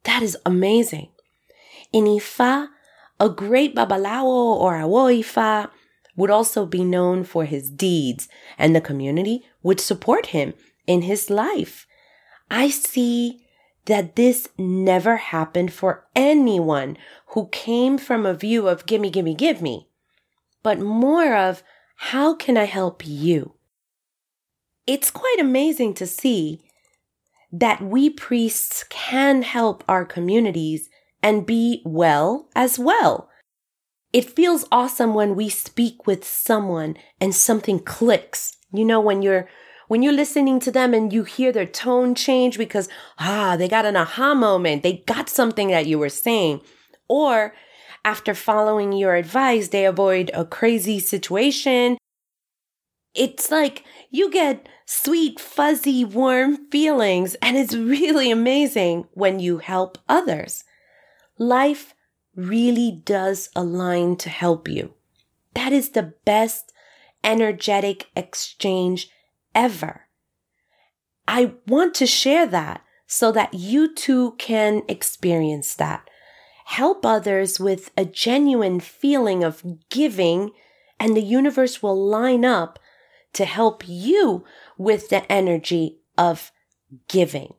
That 0.02 0.22
is 0.22 0.36
amazing. 0.44 1.10
In 1.92 2.04
Ifa, 2.04 2.68
a 3.20 3.28
great 3.28 3.76
Babalawo 3.76 4.58
or 4.58 4.74
awo 4.74 5.20
Ifa 5.20 5.70
would 6.16 6.30
also 6.30 6.66
be 6.66 6.82
known 6.82 7.22
for 7.22 7.44
his 7.44 7.70
deeds 7.70 8.28
and 8.58 8.74
the 8.74 8.80
community 8.80 9.44
would 9.62 9.78
support 9.78 10.26
him 10.26 10.54
in 10.86 11.02
his 11.02 11.30
life. 11.30 11.86
I 12.50 12.70
see 12.70 13.46
that 13.84 14.16
this 14.16 14.48
never 14.58 15.16
happened 15.16 15.72
for 15.72 16.06
anyone 16.16 16.98
who 17.28 17.48
came 17.52 17.98
from 17.98 18.26
a 18.26 18.34
view 18.34 18.66
of 18.66 18.86
gimme, 18.86 19.10
gimme, 19.10 19.34
give 19.34 19.62
me, 19.62 19.88
but 20.64 20.80
more 20.80 21.36
of 21.36 21.62
how 21.96 22.34
can 22.34 22.56
I 22.56 22.64
help 22.64 23.06
you? 23.06 23.54
It's 24.90 25.12
quite 25.12 25.36
amazing 25.38 25.94
to 25.94 26.04
see 26.04 26.62
that 27.52 27.80
we 27.80 28.10
priests 28.10 28.84
can 28.90 29.42
help 29.42 29.84
our 29.86 30.04
communities 30.04 30.90
and 31.22 31.46
be 31.46 31.80
well 31.84 32.48
as 32.56 32.76
well. 32.76 33.30
It 34.12 34.34
feels 34.34 34.66
awesome 34.72 35.14
when 35.14 35.36
we 35.36 35.48
speak 35.48 36.08
with 36.08 36.24
someone 36.24 36.96
and 37.20 37.32
something 37.32 37.78
clicks. 37.78 38.56
You 38.72 38.84
know, 38.84 39.00
when 39.00 39.22
you're 39.22 39.48
when 39.86 40.02
you're 40.02 40.12
listening 40.12 40.58
to 40.58 40.72
them 40.72 40.92
and 40.92 41.12
you 41.12 41.22
hear 41.22 41.52
their 41.52 41.66
tone 41.66 42.16
change 42.16 42.58
because 42.58 42.88
ah, 43.20 43.54
they 43.56 43.68
got 43.68 43.86
an 43.86 43.94
aha 43.94 44.34
moment. 44.34 44.82
They 44.82 45.04
got 45.06 45.28
something 45.28 45.68
that 45.68 45.86
you 45.86 46.00
were 46.00 46.08
saying. 46.08 46.62
Or 47.08 47.54
after 48.04 48.34
following 48.34 48.90
your 48.92 49.14
advice, 49.14 49.68
they 49.68 49.86
avoid 49.86 50.32
a 50.34 50.44
crazy 50.44 50.98
situation. 50.98 51.96
It's 53.14 53.50
like 53.50 53.84
you 54.10 54.30
get 54.30 54.68
sweet, 54.86 55.40
fuzzy, 55.40 56.04
warm 56.04 56.70
feelings, 56.70 57.34
and 57.42 57.56
it's 57.56 57.74
really 57.74 58.30
amazing 58.30 59.08
when 59.12 59.40
you 59.40 59.58
help 59.58 59.98
others. 60.08 60.64
Life 61.38 61.94
really 62.36 63.02
does 63.04 63.50
align 63.56 64.16
to 64.16 64.28
help 64.28 64.68
you. 64.68 64.94
That 65.54 65.72
is 65.72 65.90
the 65.90 66.14
best 66.24 66.72
energetic 67.24 68.08
exchange 68.14 69.10
ever. 69.54 70.06
I 71.26 71.52
want 71.66 71.94
to 71.96 72.06
share 72.06 72.46
that 72.46 72.82
so 73.06 73.32
that 73.32 73.54
you 73.54 73.92
too 73.92 74.32
can 74.38 74.82
experience 74.88 75.74
that. 75.74 76.08
Help 76.66 77.04
others 77.04 77.58
with 77.58 77.90
a 77.96 78.04
genuine 78.04 78.78
feeling 78.78 79.42
of 79.42 79.64
giving, 79.90 80.52
and 81.00 81.16
the 81.16 81.22
universe 81.22 81.82
will 81.82 82.00
line 82.00 82.44
up 82.44 82.78
to 83.32 83.44
help 83.44 83.84
you 83.86 84.44
with 84.76 85.08
the 85.08 85.30
energy 85.30 86.00
of 86.16 86.52
giving. 87.08 87.54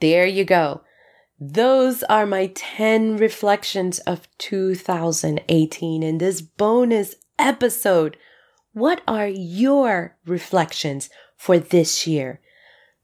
There 0.00 0.26
you 0.26 0.44
go. 0.44 0.82
Those 1.38 2.02
are 2.04 2.26
my 2.26 2.52
10 2.54 3.16
reflections 3.16 3.98
of 4.00 4.28
2018 4.38 6.02
in 6.02 6.18
this 6.18 6.40
bonus 6.40 7.16
episode. 7.38 8.16
What 8.72 9.02
are 9.08 9.28
your 9.28 10.16
reflections 10.24 11.10
for 11.36 11.58
this 11.58 12.06
year? 12.06 12.40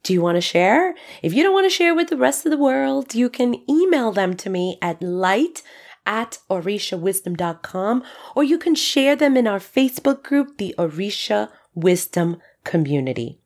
Do 0.04 0.12
you 0.12 0.22
want 0.22 0.36
to 0.36 0.40
share? 0.40 0.94
If 1.22 1.34
you 1.34 1.42
don't 1.42 1.52
want 1.52 1.66
to 1.66 1.76
share 1.76 1.94
with 1.94 2.08
the 2.08 2.16
rest 2.16 2.46
of 2.46 2.50
the 2.50 2.58
world, 2.58 3.14
you 3.14 3.28
can 3.28 3.68
email 3.68 4.12
them 4.12 4.34
to 4.34 4.48
me 4.48 4.78
at 4.80 5.02
light 5.02 5.62
at 6.08 6.38
orishawisdom.com 6.50 8.02
or 8.34 8.42
you 8.42 8.58
can 8.58 8.74
share 8.74 9.14
them 9.14 9.36
in 9.36 9.46
our 9.46 9.60
Facebook 9.60 10.24
group, 10.24 10.56
the 10.56 10.74
Orisha 10.78 11.50
Wisdom 11.74 12.38
Community. 12.64 13.38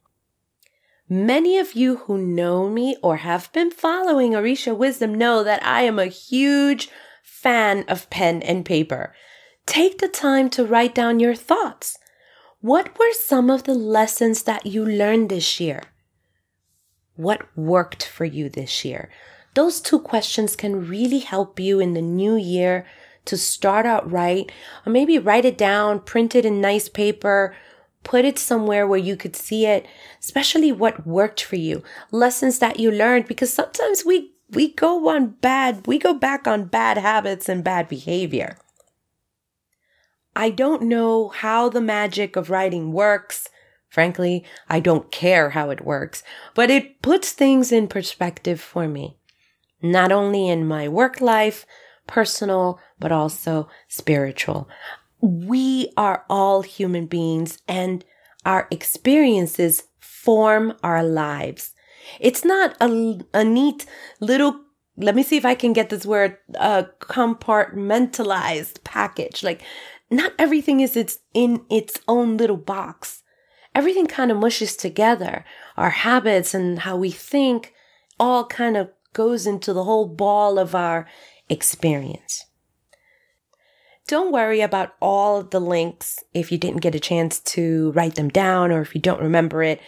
Many 1.08 1.58
of 1.58 1.74
you 1.74 1.96
who 1.96 2.16
know 2.16 2.70
me 2.70 2.96
or 3.02 3.16
have 3.16 3.52
been 3.52 3.70
following 3.70 4.32
Orisha 4.32 4.74
Wisdom 4.74 5.14
know 5.14 5.42
that 5.42 5.62
I 5.62 5.82
am 5.82 5.98
a 5.98 6.06
huge 6.06 6.88
fan 7.22 7.84
of 7.88 8.08
pen 8.08 8.40
and 8.42 8.64
paper. 8.64 9.12
Take 9.66 9.98
the 9.98 10.08
time 10.08 10.48
to 10.50 10.64
write 10.64 10.94
down 10.94 11.20
your 11.20 11.34
thoughts. 11.34 11.98
What 12.60 12.96
were 12.98 13.12
some 13.12 13.50
of 13.50 13.64
the 13.64 13.74
lessons 13.74 14.44
that 14.44 14.66
you 14.66 14.86
learned 14.86 15.28
this 15.28 15.58
year? 15.58 15.82
What 17.16 17.46
worked 17.56 18.06
for 18.06 18.24
you 18.24 18.48
this 18.48 18.84
year? 18.84 19.10
Those 19.54 19.80
two 19.80 19.98
questions 19.98 20.56
can 20.56 20.88
really 20.88 21.20
help 21.20 21.60
you 21.60 21.80
in 21.80 21.94
the 21.94 22.02
new 22.02 22.36
year 22.36 22.86
to 23.24 23.36
start 23.36 23.86
out 23.86 24.10
right, 24.10 24.50
or 24.84 24.90
maybe 24.90 25.18
write 25.18 25.44
it 25.44 25.58
down, 25.58 26.00
print 26.00 26.34
it 26.34 26.44
in 26.44 26.60
nice 26.60 26.88
paper, 26.88 27.54
Put 28.04 28.24
it 28.24 28.38
somewhere 28.38 28.86
where 28.86 28.98
you 28.98 29.16
could 29.16 29.36
see 29.36 29.66
it, 29.66 29.86
especially 30.20 30.72
what 30.72 31.06
worked 31.06 31.42
for 31.42 31.56
you, 31.56 31.82
lessons 32.10 32.58
that 32.58 32.80
you 32.80 32.90
learned, 32.90 33.28
because 33.28 33.52
sometimes 33.52 34.04
we, 34.04 34.32
we 34.50 34.72
go 34.72 35.08
on 35.08 35.30
bad, 35.40 35.86
we 35.86 35.98
go 35.98 36.12
back 36.12 36.46
on 36.46 36.64
bad 36.64 36.98
habits 36.98 37.48
and 37.48 37.62
bad 37.62 37.88
behavior. 37.88 38.58
I 40.34 40.50
don't 40.50 40.82
know 40.82 41.28
how 41.28 41.68
the 41.68 41.80
magic 41.80 42.36
of 42.36 42.50
writing 42.50 42.92
works. 42.92 43.48
Frankly, 43.88 44.44
I 44.68 44.80
don't 44.80 45.12
care 45.12 45.50
how 45.50 45.70
it 45.70 45.84
works, 45.84 46.22
but 46.54 46.70
it 46.70 47.02
puts 47.02 47.30
things 47.30 47.70
in 47.70 47.86
perspective 47.86 48.60
for 48.60 48.88
me. 48.88 49.16
Not 49.82 50.12
only 50.12 50.48
in 50.48 50.66
my 50.66 50.88
work 50.88 51.20
life, 51.20 51.66
personal, 52.06 52.80
but 52.98 53.12
also 53.12 53.68
spiritual 53.88 54.68
we 55.22 55.90
are 55.96 56.24
all 56.28 56.62
human 56.62 57.06
beings 57.06 57.62
and 57.68 58.04
our 58.44 58.66
experiences 58.70 59.84
form 60.00 60.74
our 60.82 61.02
lives. 61.02 61.72
It's 62.20 62.44
not 62.44 62.76
a, 62.80 63.20
a 63.32 63.44
neat 63.44 63.86
little, 64.20 64.60
let 64.96 65.14
me 65.14 65.22
see 65.22 65.36
if 65.36 65.44
I 65.44 65.54
can 65.54 65.72
get 65.72 65.90
this 65.90 66.04
word, 66.04 66.36
uh, 66.58 66.82
compartmentalized 66.98 68.82
package. 68.82 69.44
Like 69.44 69.62
not 70.10 70.32
everything 70.38 70.80
is 70.80 70.96
its 70.96 71.20
in 71.32 71.64
its 71.70 72.00
own 72.08 72.36
little 72.36 72.56
box. 72.56 73.22
Everything 73.74 74.06
kind 74.06 74.30
of 74.30 74.36
mushes 74.36 74.76
together. 74.76 75.44
Our 75.76 75.90
habits 75.90 76.52
and 76.52 76.80
how 76.80 76.96
we 76.96 77.12
think 77.12 77.72
all 78.18 78.44
kind 78.44 78.76
of 78.76 78.90
goes 79.12 79.46
into 79.46 79.72
the 79.72 79.84
whole 79.84 80.06
ball 80.06 80.58
of 80.58 80.74
our 80.74 81.06
experience. 81.48 82.46
Don't 84.08 84.32
worry 84.32 84.60
about 84.60 84.94
all 85.00 85.38
of 85.38 85.50
the 85.50 85.60
links 85.60 86.18
if 86.34 86.50
you 86.50 86.58
didn't 86.58 86.82
get 86.82 86.94
a 86.94 87.00
chance 87.00 87.38
to 87.40 87.92
write 87.92 88.16
them 88.16 88.28
down 88.28 88.72
or 88.72 88.80
if 88.80 88.94
you 88.94 89.00
don't 89.00 89.22
remember 89.22 89.62
it. 89.62 89.80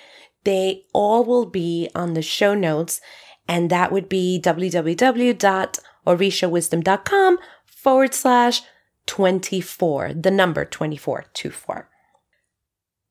They 0.45 0.85
all 0.93 1.25
will 1.25 1.47
be 1.47 1.89
on 1.95 2.13
the 2.15 2.23
show 2.23 2.55
notes, 2.55 3.01
and 3.49 3.71
that 3.71 3.91
would 3.91 4.09
be 4.09 4.41
www.orishawisdom.com 4.43 7.39
forward 7.65 8.15
slash 8.15 8.63
24, 9.07 10.15
the 10.15 10.31
number 10.31 10.65
24, 10.65 11.25
24. 11.35 11.91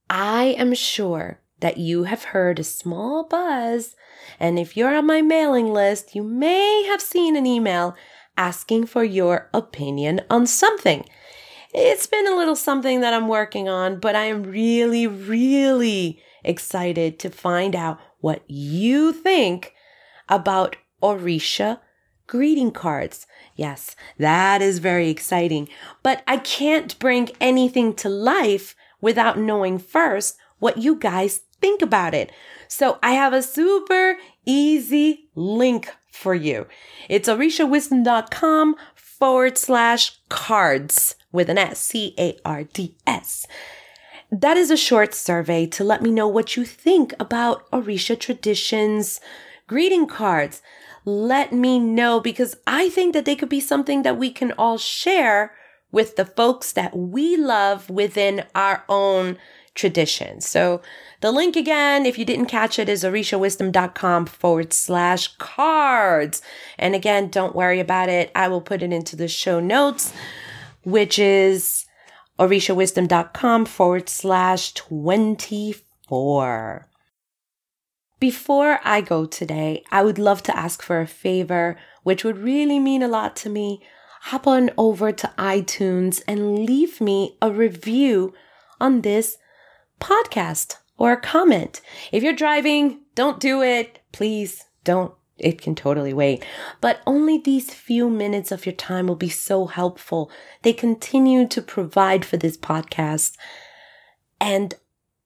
I 0.10 0.56
am 0.58 0.74
sure 0.74 1.43
that 1.60 1.78
you 1.78 2.04
have 2.04 2.26
heard 2.26 2.60
a 2.60 2.64
small 2.64 3.24
buzz, 3.24 3.96
and 4.40 4.60
if 4.60 4.76
you're 4.76 4.96
on 4.96 5.06
my 5.06 5.22
mailing 5.22 5.72
list, 5.72 6.16
you 6.16 6.24
may 6.24 6.84
have 6.88 7.02
seen 7.02 7.36
an 7.36 7.46
email 7.46 7.96
asking 8.38 8.86
for 8.86 9.04
your 9.04 9.50
opinion 9.54 10.22
on 10.30 10.48
something. 10.48 11.06
It's 11.74 12.08
been 12.08 12.28
a 12.28 12.36
little 12.36 12.56
something 12.56 13.02
that 13.02 13.14
I'm 13.14 13.28
working 13.28 13.68
on, 13.68 14.00
but 14.00 14.16
I 14.16 14.26
am 14.26 14.44
really, 14.44 15.08
really 15.08 16.22
excited 16.44 17.20
to 17.20 17.30
find 17.30 17.76
out 17.76 18.00
what 18.20 18.44
you 18.48 19.12
think 19.12 19.74
about 20.30 20.76
Orisha 21.02 21.80
greeting 22.28 22.72
cards. 22.72 23.28
Yes, 23.56 23.96
that 24.18 24.62
is 24.62 24.80
very 24.80 25.10
exciting, 25.10 25.68
but 26.02 26.24
I 26.28 26.38
can't 26.38 26.98
bring 27.00 27.30
anything 27.40 27.94
to 27.96 28.10
life 28.10 28.76
without 29.02 29.38
knowing 29.38 29.78
first 29.78 30.38
what 30.64 30.78
you 30.78 30.96
guys 30.96 31.42
think 31.60 31.82
about 31.82 32.14
it. 32.14 32.32
So 32.70 32.98
I 33.04 33.12
have 33.12 33.34
a 33.34 33.44
super 33.44 34.18
easy 34.46 35.30
link 35.36 35.94
for 36.10 36.34
you. 36.34 36.68
It's 37.10 37.28
orishawisdom.com 37.28 38.76
forward 38.96 39.58
slash 39.58 40.18
cards 40.30 41.16
with 41.34 41.50
an 41.50 41.58
S, 41.58 41.80
C 41.80 42.16
A 42.18 42.38
R 42.46 42.64
D 42.64 42.96
S. 43.06 43.46
That 44.32 44.58
is 44.58 44.72
a 44.72 44.78
short 44.78 45.14
survey 45.14 45.68
to 45.68 45.84
let 45.84 46.02
me 46.02 46.12
know 46.12 46.28
what 46.28 46.56
you 46.56 46.64
think 46.66 47.14
about 47.20 47.70
Orisha 47.72 48.18
traditions, 48.18 49.20
greeting 49.68 50.08
cards. 50.08 50.62
Let 51.06 51.52
me 51.52 51.78
know 51.78 52.22
because 52.22 52.56
I 52.66 52.90
think 52.90 53.14
that 53.14 53.26
they 53.26 53.36
could 53.36 53.50
be 53.50 53.60
something 53.60 54.04
that 54.04 54.18
we 54.18 54.32
can 54.32 54.54
all 54.54 54.78
share 54.78 55.52
with 55.92 56.16
the 56.16 56.26
folks 56.26 56.72
that 56.72 56.98
we 56.98 57.38
love 57.38 57.90
within 57.90 58.46
our 58.56 58.84
own 58.88 59.38
tradition. 59.76 60.42
So 60.42 60.82
the 61.22 61.32
link 61.32 61.56
again, 61.56 62.06
if 62.06 62.18
you 62.18 62.26
didn't 62.26 62.48
catch 62.48 62.78
it, 62.78 62.90
is 62.90 63.04
orishawisdom.com 63.04 64.26
forward 64.28 64.74
slash 64.74 65.36
cards. 65.38 66.42
And 66.78 66.96
again, 66.96 67.30
don't 67.30 67.56
worry 67.56 67.80
about 67.80 68.10
it. 68.10 68.32
I 68.36 68.48
will 68.48 68.62
put 68.62 68.84
it 68.84 68.94
into 68.94 69.16
the 69.16 69.28
show 69.28 69.60
notes, 69.60 70.14
which 70.84 71.18
is 71.18 71.86
orishawisdom.com 72.40 73.66
forward 73.66 74.10
slash 74.10 74.74
24. 74.74 76.90
Before 78.20 78.80
I 78.84 79.02
go 79.02 79.26
today, 79.26 79.84
I 79.92 80.04
would 80.04 80.20
love 80.20 80.44
to 80.44 80.58
ask 80.58 80.82
for 80.82 81.02
a 81.02 81.08
favor, 81.08 81.78
which 82.04 82.24
would 82.24 82.38
really 82.38 82.80
mean 82.80 83.04
a 83.04 83.08
lot 83.08 83.36
to 83.38 83.50
me. 83.50 83.82
hop 84.28 84.48
on 84.48 84.70
over 84.78 85.12
to 85.12 85.30
iTunes 85.38 86.22
and 86.26 86.66
leave 86.66 87.02
me 87.02 87.38
a 87.42 87.52
review 87.52 88.34
on 88.80 89.02
this 89.02 89.38
podcast 90.04 90.76
or 90.98 91.16
comment. 91.16 91.82
If 92.12 92.24
you're 92.24 92.34
driving, 92.34 93.00
don't 93.16 93.40
do 93.40 93.62
it. 93.62 94.00
Please 94.12 94.66
don't. 94.84 95.14
It 95.38 95.62
can 95.62 95.76
totally 95.76 96.14
wait. 96.14 96.46
But 96.82 97.02
only 97.08 97.38
these 97.40 97.74
few 97.74 98.10
minutes 98.10 98.52
of 98.52 98.66
your 98.66 98.76
time 98.76 99.08
will 99.08 99.16
be 99.16 99.30
so 99.30 99.66
helpful. 99.66 100.30
They 100.62 100.74
continue 100.74 101.48
to 101.48 101.62
provide 101.62 102.24
for 102.24 102.38
this 102.38 102.58
podcast. 102.58 103.36
And 104.40 104.76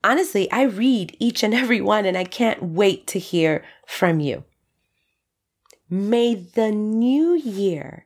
honestly, 0.04 0.50
I 0.52 0.64
read 0.64 1.18
each 1.20 1.44
and 1.44 1.54
every 1.54 1.82
one 1.82 2.06
and 2.06 2.18
I 2.18 2.24
can't 2.24 2.64
wait 2.64 3.08
to 3.08 3.20
hear 3.20 3.66
from 3.86 4.20
you. 4.20 4.46
May 5.90 6.36
the 6.36 6.72
new 6.72 7.34
year 7.34 8.06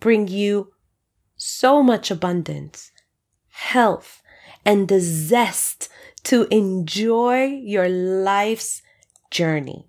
bring 0.00 0.28
you 0.28 0.72
so 1.36 1.82
much 1.82 2.10
abundance, 2.10 2.90
health, 3.48 4.22
and 4.64 4.88
the 4.88 5.00
zest 5.00 5.88
to 6.24 6.46
enjoy 6.50 7.44
your 7.44 7.88
life's 7.88 8.82
journey. 9.30 9.86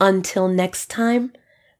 Until 0.00 0.48
next 0.48 0.88
time, 0.90 1.32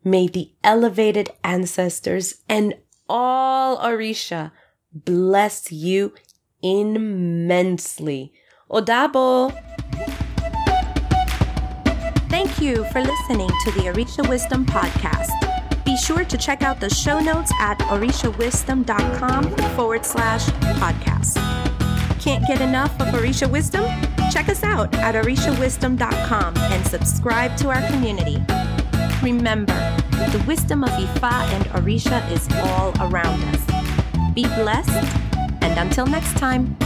may 0.05 0.27
the 0.27 0.53
elevated 0.65 1.31
ancestors 1.45 2.43
and 2.49 2.75
all 3.09 3.79
Orisha 3.79 4.53
bless 4.93 5.71
you 5.73 6.15
immensely. 6.63 8.33
Odabo! 8.71 9.53
Thank 12.29 12.61
you 12.61 12.85
for 12.93 13.01
listening 13.01 13.49
to 13.49 13.71
the 13.73 13.91
Orisha 13.91 14.29
Wisdom 14.29 14.67
Podcast. 14.67 15.31
Be 15.85 15.97
sure 15.97 16.25
to 16.25 16.37
check 16.37 16.63
out 16.63 16.81
the 16.81 16.91
show 16.91 17.19
notes 17.19 17.51
at 17.61 17.79
orishawisdom.com 17.79 19.57
forward 19.75 20.05
slash 20.05 20.47
podcast. 20.77 21.48
Can't 22.29 22.47
get 22.47 22.61
enough 22.61 22.93
of 23.01 23.07
Orisha 23.07 23.51
Wisdom? 23.51 23.87
Check 24.31 24.51
us 24.51 24.63
out 24.63 24.95
at 24.97 25.15
orishawisdom.com 25.15 26.57
and 26.59 26.87
subscribe 26.87 27.57
to 27.57 27.71
our 27.71 27.81
community. 27.89 28.37
Remember, 29.23 29.73
the 30.11 30.45
wisdom 30.47 30.85
of 30.85 30.91
Ifa 30.91 31.33
and 31.33 31.65
Orisha 31.69 32.31
is 32.31 32.47
all 32.57 32.93
around 33.01 33.43
us. 33.45 34.35
Be 34.35 34.43
blessed, 34.43 34.91
and 35.63 35.79
until 35.79 36.07
next 36.07 36.37
time. 36.37 36.77